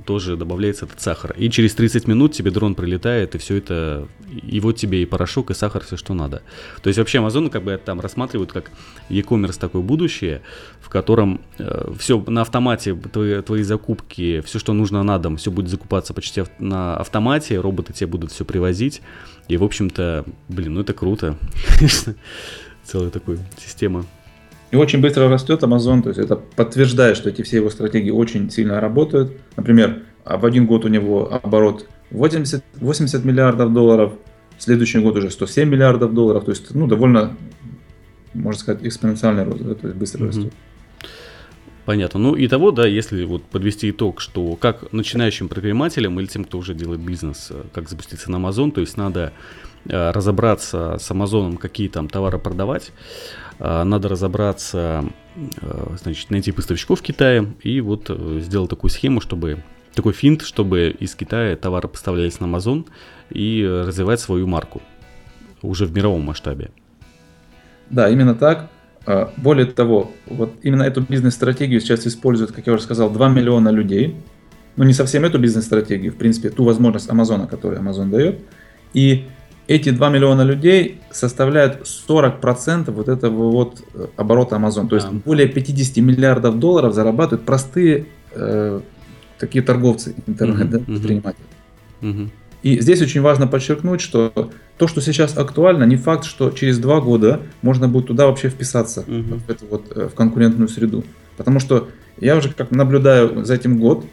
тоже 0.10 0.36
добавляется 0.36 0.86
этот 0.86 1.00
сахар. 1.02 1.36
И 1.38 1.52
через 1.52 1.76
30 1.76 2.08
минут 2.08 2.32
тебе 2.32 2.50
дрон 2.50 2.74
прилетает, 2.74 3.36
и 3.36 3.38
все 3.38 3.58
это, 3.58 4.08
и 4.28 4.60
вот 4.60 4.76
тебе 4.76 5.04
и 5.04 5.06
порошок, 5.06 5.52
и 5.52 5.54
сахар, 5.54 5.84
все, 5.84 5.98
что 5.98 6.16
надо. 6.16 6.42
То 6.82 6.88
есть 6.88 6.98
вообще 6.98 7.20
Amazon 7.20 7.52
как 7.52 7.62
бы 7.62 7.80
там 7.86 8.00
рассматривают 8.00 8.52
как 8.52 8.72
e-commerce 9.10 9.60
такое 9.60 9.84
будущее, 9.84 10.42
в 10.82 10.90
котором 10.90 11.42
э, 11.60 11.92
все 12.00 12.20
на 12.26 12.42
автомате, 12.42 12.96
твои, 12.96 13.44
твои 13.44 13.62
закупки, 13.62 14.42
все, 14.42 14.58
что 14.58 14.74
нужно 14.74 15.04
на 15.04 15.20
дом, 15.20 15.38
все 15.38 15.52
будет 15.52 15.70
закупаться 15.70 16.16
почти 16.16 16.44
на 16.58 16.98
автомате, 16.98 17.60
роботы 17.60 17.94
тебе 17.94 18.08
будут 18.08 18.32
все 18.32 18.46
привозить. 18.46 19.04
И, 19.48 19.58
в 19.58 19.64
общем-то, 19.64 20.26
блин, 20.48 20.74
ну 20.74 20.82
это 20.82 20.94
круто. 20.94 21.38
Целая 22.84 23.12
такая 23.12 23.38
система 23.64 24.08
и 24.72 24.76
очень 24.76 25.02
быстро 25.02 25.30
растет 25.30 25.64
Amazon, 25.64 26.04
то 26.04 26.10
есть 26.10 26.20
это 26.20 26.36
подтверждает, 26.36 27.18
что 27.18 27.30
эти 27.30 27.42
все 27.42 27.58
его 27.58 27.70
стратегии 27.70 28.12
очень 28.12 28.52
сильно 28.52 28.80
работают. 28.80 29.32
Например, 29.56 30.04
а 30.24 30.38
в 30.38 30.46
один 30.46 30.68
год 30.68 30.86
у 30.86 30.90
него 30.90 31.34
оборот 31.44 31.88
80, 32.12 32.64
80 32.76 33.26
миллиардов 33.26 33.74
долларов, 33.74 34.14
в 34.58 34.64
следующий 34.64 35.00
год 35.00 35.18
уже 35.18 35.32
107 35.32 35.68
миллиардов 35.70 36.14
долларов, 36.14 36.46
то 36.46 36.52
есть 36.52 36.74
ну, 36.76 36.86
довольно, 36.86 37.36
можно 38.34 38.60
сказать, 38.60 38.86
экспоненциальный 38.86 39.44
рост, 39.44 39.60
да, 39.62 39.74
то 39.74 39.88
есть 39.88 39.98
быстро 40.00 40.24
mm-hmm. 40.24 40.28
растет. 40.28 40.54
Понятно. 41.90 42.20
Ну 42.20 42.36
и 42.36 42.48
того, 42.48 42.70
да, 42.70 42.86
если 42.86 43.24
вот 43.24 43.42
подвести 43.46 43.90
итог, 43.90 44.22
что 44.22 44.56
как 44.56 44.94
начинающим 44.94 45.50
предпринимателям 45.50 46.20
или 46.20 46.28
тем, 46.28 46.46
кто 46.46 46.60
уже 46.60 46.76
делает 46.76 47.02
бизнес, 47.02 47.48
э, 47.50 47.64
как 47.74 47.90
запуститься 47.90 48.30
на 48.30 48.36
Amazon, 48.36 48.70
то 48.70 48.80
есть 48.80 48.96
надо 48.96 49.34
э, 49.86 50.12
разобраться 50.12 50.98
с 51.00 51.10
Амазоном, 51.10 51.58
какие 51.58 51.88
там 51.88 52.08
товары 52.08 52.38
продавать, 52.38 52.92
а, 53.58 53.84
надо 53.86 54.08
разобраться, 54.08 55.04
значит, 56.00 56.30
найти 56.30 56.52
поставщиков 56.52 57.00
в 57.00 57.02
Китае 57.02 57.52
и 57.64 57.82
вот 57.82 58.12
э, 58.12 58.40
сделать 58.40 58.70
такую 58.70 58.92
схему, 58.92 59.20
чтобы 59.20 59.64
такой 59.96 60.14
финт, 60.14 60.44
чтобы 60.44 60.96
из 61.00 61.16
Китая 61.16 61.56
товары 61.56 61.88
поставлялись 61.88 62.40
на 62.40 62.46
Amazon 62.46 62.86
и 63.32 63.66
развивать 63.68 64.20
свою 64.20 64.46
марку 64.46 64.84
уже 65.64 65.88
в 65.88 65.92
мировом 65.96 66.22
масштабе. 66.22 66.70
Да, 67.90 68.10
именно 68.10 68.36
так. 68.36 68.70
А, 69.10 69.34
более 69.38 69.66
того, 69.66 70.12
вот 70.28 70.52
именно 70.62 70.84
эту 70.84 71.02
бизнес-стратегию 71.02 71.82
сейчас 71.82 72.06
используют, 72.06 72.52
как 72.52 72.68
я 72.68 72.74
уже 72.74 72.84
сказал, 72.84 73.10
2 73.10 73.30
миллиона 73.30 73.70
людей. 73.70 74.16
Ну, 74.76 74.84
не 74.84 74.94
совсем 74.94 75.26
эту 75.26 75.40
бизнес-стратегию, 75.40 76.12
в 76.12 76.16
принципе, 76.16 76.52
ту 76.52 76.64
возможность 76.64 77.10
Амазона, 77.10 77.48
которую 77.48 77.82
Amazon 77.82 78.12
дает. 78.12 78.40
И 78.94 79.26
эти 79.66 79.90
2 79.90 80.10
миллиона 80.10 80.44
людей 80.44 81.02
составляют 81.10 81.88
40% 82.08 82.92
вот 82.92 83.10
этого 83.10 83.50
вот 83.50 83.82
э, 83.96 84.06
оборота 84.16 84.58
Amazon. 84.58 84.88
То 84.88 84.96
есть 84.96 85.10
более 85.10 85.48
50 85.48 85.98
миллиардов 85.98 86.60
долларов 86.60 86.94
зарабатывают 86.94 87.48
простые 87.48 88.06
э, 88.36 88.80
такие 89.40 89.64
торговцы, 89.64 90.14
интернет-предприниматели. 90.28 91.46
Uh-huh. 92.02 92.14
Uh-huh. 92.14 92.30
И 92.62 92.80
здесь 92.80 93.02
очень 93.02 93.22
важно 93.22 93.48
подчеркнуть, 93.48 94.02
что 94.02 94.52
то, 94.80 94.88
что 94.88 95.02
сейчас 95.02 95.38
актуально, 95.38 95.84
не 95.84 95.98
факт, 95.98 96.24
что 96.24 96.52
через 96.52 96.80
два 96.80 97.02
года 97.02 97.42
можно 97.62 97.90
будет 97.90 98.08
туда 98.08 98.28
вообще 98.28 98.48
вписаться, 98.48 99.04
uh-huh. 99.06 99.42
в, 99.46 99.50
эту 99.50 99.66
вот, 99.66 99.92
э, 99.94 100.08
в 100.08 100.16
конкурентную 100.16 100.70
среду. 100.70 101.04
Потому 101.36 101.60
что 101.60 101.90
я 102.18 102.38
уже 102.38 102.50
как 102.54 102.72
наблюдаю 102.72 103.44
за 103.44 103.56
этим 103.56 103.78
год, 103.78 104.06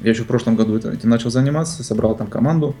я 0.00 0.10
еще 0.10 0.22
в 0.22 0.28
прошлом 0.28 0.54
году 0.54 0.76
этим 0.76 1.10
начал 1.10 1.30
заниматься, 1.30 1.82
собрал 1.82 2.14
там 2.14 2.28
команду, 2.28 2.76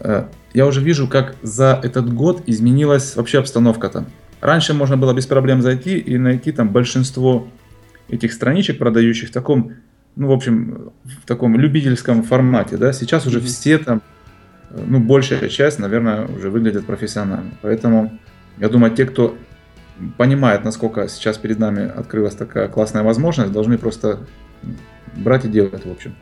э, 0.00 0.26
я 0.52 0.66
уже 0.66 0.82
вижу, 0.82 1.08
как 1.08 1.34
за 1.40 1.80
этот 1.82 2.12
год 2.12 2.42
изменилась 2.44 3.16
вообще 3.16 3.38
обстановка 3.38 3.88
там. 3.88 4.06
Раньше 4.42 4.74
можно 4.74 4.98
было 4.98 5.14
без 5.14 5.26
проблем 5.26 5.62
зайти 5.62 5.96
и 5.96 6.18
найти 6.18 6.52
там 6.52 6.68
большинство 6.68 7.48
этих 8.10 8.34
страничек, 8.34 8.76
продающих 8.76 9.30
в 9.30 9.32
таком, 9.32 9.76
ну, 10.14 10.28
в 10.28 10.32
общем, 10.32 10.92
в 11.04 11.26
таком 11.26 11.56
любительском 11.58 12.22
формате, 12.22 12.76
да. 12.76 12.92
Сейчас 12.92 13.26
уже 13.26 13.38
mm-hmm. 13.38 13.46
все 13.46 13.78
там 13.78 14.02
ну, 14.70 15.00
большая 15.00 15.48
часть, 15.48 15.78
наверное, 15.78 16.26
уже 16.26 16.50
выглядит 16.50 16.86
профессионально. 16.86 17.50
Поэтому 17.62 18.18
я 18.58 18.68
думаю, 18.68 18.94
те, 18.94 19.04
кто 19.04 19.36
понимает, 20.16 20.64
насколько 20.64 21.08
сейчас 21.08 21.38
перед 21.38 21.58
нами 21.58 21.88
открылась 21.88 22.34
такая 22.34 22.68
классная 22.68 23.02
возможность, 23.02 23.52
должны 23.52 23.78
просто 23.78 24.20
брать 25.16 25.44
и 25.44 25.48
делать, 25.48 25.84
в 25.84 25.90
общем, 25.90 26.14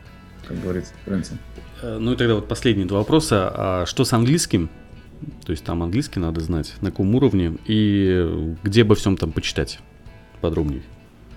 как 0.47 0.59
говорится, 0.61 0.93
в 1.01 1.09
принципе. 1.09 1.37
Э, 1.81 1.97
ну 1.99 2.13
и 2.13 2.15
тогда 2.15 2.35
вот 2.35 2.47
последние 2.47 2.87
два 2.87 2.99
вопроса. 2.99 3.51
А 3.53 3.85
что 3.85 4.03
с 4.03 4.13
английским? 4.13 4.69
То 5.45 5.51
есть 5.51 5.63
там 5.65 5.83
английский 5.83 6.19
надо 6.19 6.39
знать, 6.39 6.75
на 6.81 6.91
каком 6.91 7.13
уровне 7.13 7.57
и 7.65 8.55
где 8.63 8.83
обо 8.83 8.95
всем 8.95 9.17
там 9.17 9.31
почитать 9.31 9.79
подробнее? 10.39 10.81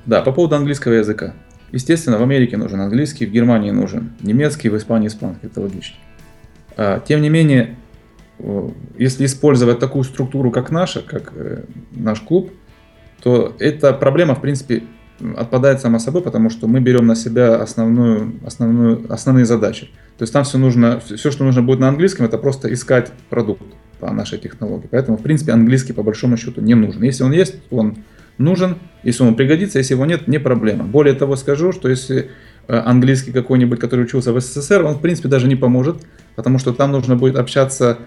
Да, 0.06 0.22
по 0.22 0.32
поводу 0.32 0.56
английского 0.56 0.92
языка. 0.92 1.34
Естественно, 1.72 2.18
в 2.18 2.22
Америке 2.22 2.56
нужен 2.56 2.80
английский, 2.80 3.26
в 3.26 3.30
Германии 3.30 3.70
нужен 3.70 4.12
немецкий, 4.20 4.68
в 4.68 4.76
Испании 4.76 5.08
испанский, 5.08 5.46
это 5.46 5.60
логично. 5.60 5.96
А, 6.76 7.00
тем 7.00 7.22
не 7.22 7.28
менее, 7.28 7.76
если 8.98 9.26
использовать 9.26 9.78
такую 9.78 10.04
структуру, 10.04 10.50
как 10.50 10.70
наша, 10.70 11.02
как 11.02 11.32
э, 11.34 11.64
наш 11.92 12.20
клуб, 12.20 12.50
то 13.22 13.54
эта 13.58 13.92
проблема, 13.92 14.34
в 14.34 14.40
принципе, 14.40 14.82
отпадает 15.36 15.80
сама 15.80 15.98
собой, 15.98 16.22
потому 16.22 16.50
что 16.50 16.66
мы 16.66 16.80
берем 16.80 17.06
на 17.06 17.14
себя 17.14 17.56
основную, 17.56 18.34
основную, 18.44 19.06
основные 19.12 19.44
задачи. 19.44 19.90
То 20.18 20.22
есть 20.22 20.32
там 20.32 20.44
все 20.44 20.58
нужно, 20.58 21.00
все, 21.00 21.30
что 21.30 21.44
нужно 21.44 21.62
будет 21.62 21.78
на 21.78 21.88
английском, 21.88 22.26
это 22.26 22.38
просто 22.38 22.72
искать 22.72 23.12
продукт 23.30 23.62
по 24.00 24.10
нашей 24.10 24.38
технологии. 24.38 24.88
Поэтому, 24.90 25.16
в 25.16 25.22
принципе, 25.22 25.52
английский 25.52 25.92
по 25.92 26.02
большому 26.02 26.36
счету 26.36 26.60
не 26.60 26.74
нужен. 26.74 27.02
Если 27.02 27.22
он 27.22 27.32
есть, 27.32 27.54
он 27.70 27.98
нужен, 28.38 28.76
если 29.04 29.22
он 29.22 29.36
пригодится, 29.36 29.78
если 29.78 29.94
его 29.94 30.06
нет, 30.06 30.26
не 30.26 30.38
проблема. 30.38 30.84
Более 30.84 31.14
того, 31.14 31.36
скажу, 31.36 31.72
что 31.72 31.88
если 31.88 32.30
английский 32.68 33.32
какой-нибудь, 33.32 33.80
который 33.80 34.04
учился 34.04 34.32
в 34.32 34.40
СССР, 34.40 34.84
он 34.84 34.94
в 34.94 35.00
принципе 35.00 35.28
даже 35.28 35.48
не 35.48 35.56
поможет, 35.56 36.06
потому 36.36 36.58
что 36.58 36.72
там 36.72 36.92
нужно 36.92 37.16
будет 37.16 37.36
общаться, 37.36 37.98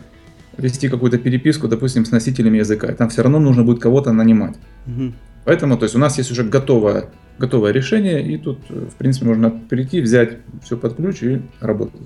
вести 0.57 0.89
какую-то 0.89 1.17
переписку, 1.17 1.67
допустим, 1.67 2.05
с 2.05 2.11
носителями 2.11 2.59
языка, 2.59 2.87
и 2.87 2.95
там 2.95 3.09
все 3.09 3.23
равно 3.23 3.39
нужно 3.39 3.63
будет 3.63 3.79
кого-то 3.79 4.11
нанимать. 4.11 4.55
Угу. 4.87 5.13
Поэтому, 5.45 5.77
то 5.77 5.83
есть 5.83 5.95
у 5.95 5.99
нас 5.99 6.17
есть 6.17 6.31
уже 6.31 6.43
готовое, 6.43 7.09
готовое 7.37 7.71
решение, 7.71 8.25
и 8.25 8.37
тут, 8.37 8.59
э, 8.69 8.87
в 8.91 8.95
принципе, 8.95 9.27
можно 9.27 9.51
перейти, 9.51 10.01
взять 10.01 10.37
все 10.63 10.77
под 10.77 10.95
ключ 10.95 11.21
и 11.23 11.41
работать. 11.59 12.01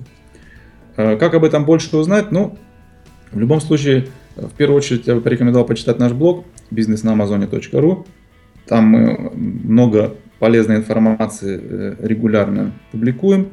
Э, 0.98 1.16
как 1.18 1.34
об 1.34 1.44
этом 1.44 1.66
больше 1.66 1.96
узнать? 1.96 2.32
Ну, 2.32 2.58
в 3.32 3.40
любом 3.40 3.62
случае, 3.62 4.08
в 4.36 4.52
первую 4.52 4.78
очередь 4.78 5.08
я 5.08 5.16
бы 5.16 5.22
порекомендовал 5.22 5.66
почитать 5.66 6.00
наш 6.00 6.12
блог 6.12 6.46
businessnaamazone.ru. 6.72 8.06
Там 8.68 8.86
мы 8.86 9.32
много 9.34 10.16
полезной 10.40 10.78
информации 10.78 11.60
э, 11.62 11.96
регулярно 12.00 12.74
публикуем. 12.92 13.50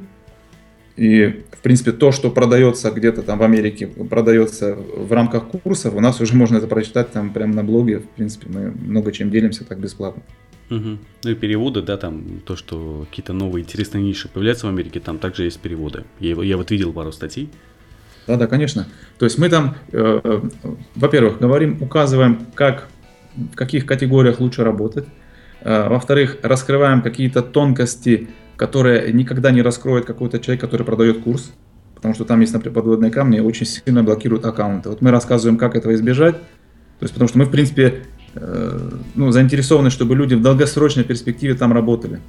И, 0.97 1.45
в 1.53 1.63
принципе, 1.63 1.93
то, 1.93 2.11
что 2.11 2.31
продается 2.31 2.91
где-то 2.91 3.23
там 3.23 3.39
в 3.39 3.43
Америке, 3.43 3.87
продается 3.87 4.75
в 4.75 5.13
рамках 5.13 5.49
курсов, 5.49 5.95
у 5.95 6.01
нас 6.01 6.21
уже 6.21 6.35
можно 6.35 6.57
это 6.57 6.67
прочитать 6.67 7.13
там 7.13 7.33
прямо 7.35 7.55
на 7.55 7.65
блоге. 7.65 7.99
В 7.99 8.09
принципе, 8.09 8.49
мы 8.49 8.71
много 8.71 9.13
чем 9.13 9.31
делимся 9.31 9.65
так 9.65 9.79
бесплатно. 9.79 10.23
Угу. 10.71 10.99
Ну 11.25 11.31
и 11.31 11.35
переводы, 11.35 11.83
да, 11.83 11.97
там 11.97 12.41
то, 12.45 12.57
что 12.57 13.07
какие-то 13.11 13.33
новые 13.33 13.63
интересные 13.63 14.03
ниши 14.03 14.29
появляются 14.29 14.67
в 14.67 14.71
Америке, 14.71 15.01
там 15.01 15.19
также 15.19 15.45
есть 15.45 15.61
переводы. 15.61 16.05
Я, 16.19 16.35
я 16.43 16.57
вот 16.57 16.71
видел 16.71 16.93
пару 16.93 17.13
статей. 17.13 17.51
Да, 18.27 18.37
да, 18.37 18.47
конечно. 18.47 18.89
То 19.19 19.27
есть 19.27 19.39
мы 19.39 19.49
там, 19.49 19.77
э, 19.93 20.21
э, 20.25 20.41
во-первых, 20.97 21.39
говорим, 21.39 21.79
указываем, 21.81 22.47
как, 22.55 22.89
в 23.37 23.55
каких 23.55 23.87
категориях 23.87 24.41
лучше 24.41 24.65
работать. 24.65 25.07
Э, 25.63 25.89
во-вторых, 25.89 26.39
раскрываем 26.43 27.03
какие-то 27.03 27.43
тонкости, 27.43 28.29
которые 28.57 29.13
никогда 29.13 29.51
не 29.51 29.63
раскроет 29.63 30.05
какой-то 30.05 30.39
человек, 30.39 30.61
который 30.61 30.85
продает 30.85 31.21
курс, 31.21 31.53
потому 31.95 32.15
что 32.15 32.25
там 32.25 32.41
есть, 32.41 32.53
например, 32.53 32.75
подводные 32.75 33.11
камни, 33.11 33.41
очень 33.41 33.67
сильно 33.67 34.03
блокируют 34.03 34.45
аккаунты. 34.45 34.91
Вот 34.91 35.03
мы 35.03 35.11
рассказываем, 35.11 35.59
как 35.59 35.77
этого 35.77 35.95
избежать, 35.95 36.37
то 36.37 37.03
есть 37.03 37.13
потому 37.13 37.29
что 37.29 37.39
мы, 37.39 37.45
в 37.45 37.51
принципе, 37.51 38.03
э, 38.35 38.91
ну, 39.15 39.31
заинтересованы, 39.31 39.91
чтобы 39.91 40.15
люди 40.15 40.35
в 40.35 40.43
долгосрочной 40.43 41.05
перспективе 41.05 41.55
там 41.55 41.73
работали. 41.73 42.21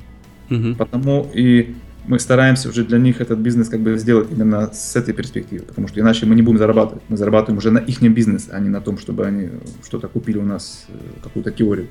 Угу. 0.50 0.76
Потому 0.78 1.30
и 1.34 1.76
мы 2.08 2.20
стараемся 2.20 2.70
уже 2.70 2.86
для 2.86 2.98
них 2.98 3.20
этот 3.20 3.40
бизнес 3.40 3.68
как 3.68 3.82
бы 3.82 3.98
сделать 3.98 4.30
именно 4.32 4.72
с 4.72 4.96
этой 4.96 5.13
перспективы, 5.13 5.66
потому 5.66 5.88
что 5.90 6.00
иначе 6.00 6.26
мы 6.26 6.36
не 6.36 6.42
будем 6.42 6.58
зарабатывать. 6.58 7.04
Мы 7.10 7.18
зарабатываем 7.18 7.58
уже 7.58 7.70
на 7.72 7.80
их 7.80 8.02
бизнес, 8.02 8.48
а 8.52 8.60
не 8.60 8.70
на 8.70 8.80
том, 8.80 8.98
чтобы 8.98 9.26
они 9.26 9.50
что-то 9.86 10.08
купили 10.08 10.38
у 10.38 10.44
нас, 10.44 10.86
э, 10.88 10.94
какую-то 11.22 11.52
теорию. 11.52 11.88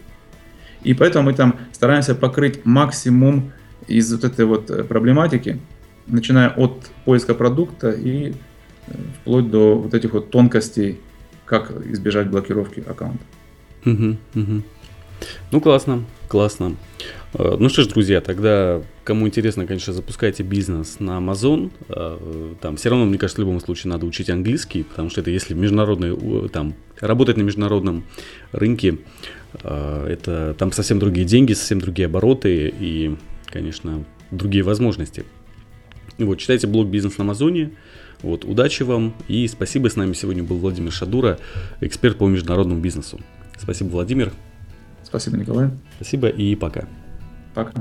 И 0.87 0.95
поэтому 0.95 1.27
мы 1.27 1.35
там 1.35 1.57
стараемся 1.73 2.15
покрыть 2.15 2.65
максимум 2.65 3.53
из 3.89 4.13
вот 4.13 4.23
этой 4.23 4.45
вот 4.45 4.71
э, 4.71 4.85
проблематики, 4.85 5.59
начиная 6.07 6.49
от 6.51 6.91
поиска 7.05 7.35
продукта 7.35 7.91
и 7.91 8.35
э, 8.87 8.93
вплоть 9.21 9.51
до 9.51 9.77
вот 9.77 9.95
этих 9.95 10.13
вот 10.13 10.31
тонкостей, 10.31 11.01
как 11.45 11.73
избежать 11.87 12.31
блокировки 12.31 12.85
аккаунта. 12.87 13.25
Угу, 13.85 14.17
угу. 14.37 14.63
Ну, 15.51 15.61
классно, 15.61 16.05
классно. 16.29 16.77
Э, 17.39 17.57
ну 17.59 17.69
что 17.69 17.83
ж, 17.83 17.89
друзья, 17.89 18.21
тогда, 18.21 18.83
кому 19.05 19.27
интересно, 19.27 19.67
конечно, 19.67 19.93
запускайте 19.93 20.43
бизнес 20.43 21.01
на 21.01 21.19
Amazon. 21.19 21.71
Там 22.61 22.77
все 22.77 22.89
равно, 22.91 23.05
мне 23.05 23.19
кажется, 23.19 23.41
в 23.41 23.45
любом 23.45 23.61
случае 23.61 23.93
надо 23.93 24.07
учить 24.07 24.31
английский, 24.31 24.85
потому 24.85 25.11
что 25.11 25.21
это 25.21 25.31
если 25.31 25.55
международный, 25.55 26.49
там, 26.49 26.75
работать 27.01 27.37
на 27.37 27.43
международном 27.43 28.05
рынке, 28.53 28.99
а, 29.63 30.07
это 30.07 30.55
там 30.59 30.73
совсем 30.73 30.99
другие 30.99 31.27
деньги, 31.27 31.53
совсем 31.53 31.81
другие 31.81 32.07
обороты 32.07 32.73
и, 32.79 33.17
конечно, 33.47 34.05
другие 34.31 34.65
возможности. 34.65 35.25
Вот, 36.19 36.37
читайте 36.37 36.67
блог 36.67 36.89
«Бизнес 36.89 37.19
на 37.19 37.25
Амазоне». 37.25 37.73
Вот, 38.23 38.47
удачи 38.47 38.83
вам 38.83 39.15
и 39.29 39.47
спасибо. 39.47 39.91
С 39.91 39.97
нами 39.97 40.15
сегодня 40.15 40.43
был 40.43 40.57
Владимир 40.57 40.91
Шадура, 40.91 41.39
эксперт 41.83 42.17
по 42.17 42.27
международному 42.27 42.81
бизнесу. 42.81 43.21
Спасибо, 43.59 43.89
Владимир. 43.89 44.33
Спасибо, 45.05 45.37
Николай. 45.37 45.71
Спасибо 45.99 46.29
и 46.29 46.55
пока. 46.57 46.89
Пока. 47.57 47.73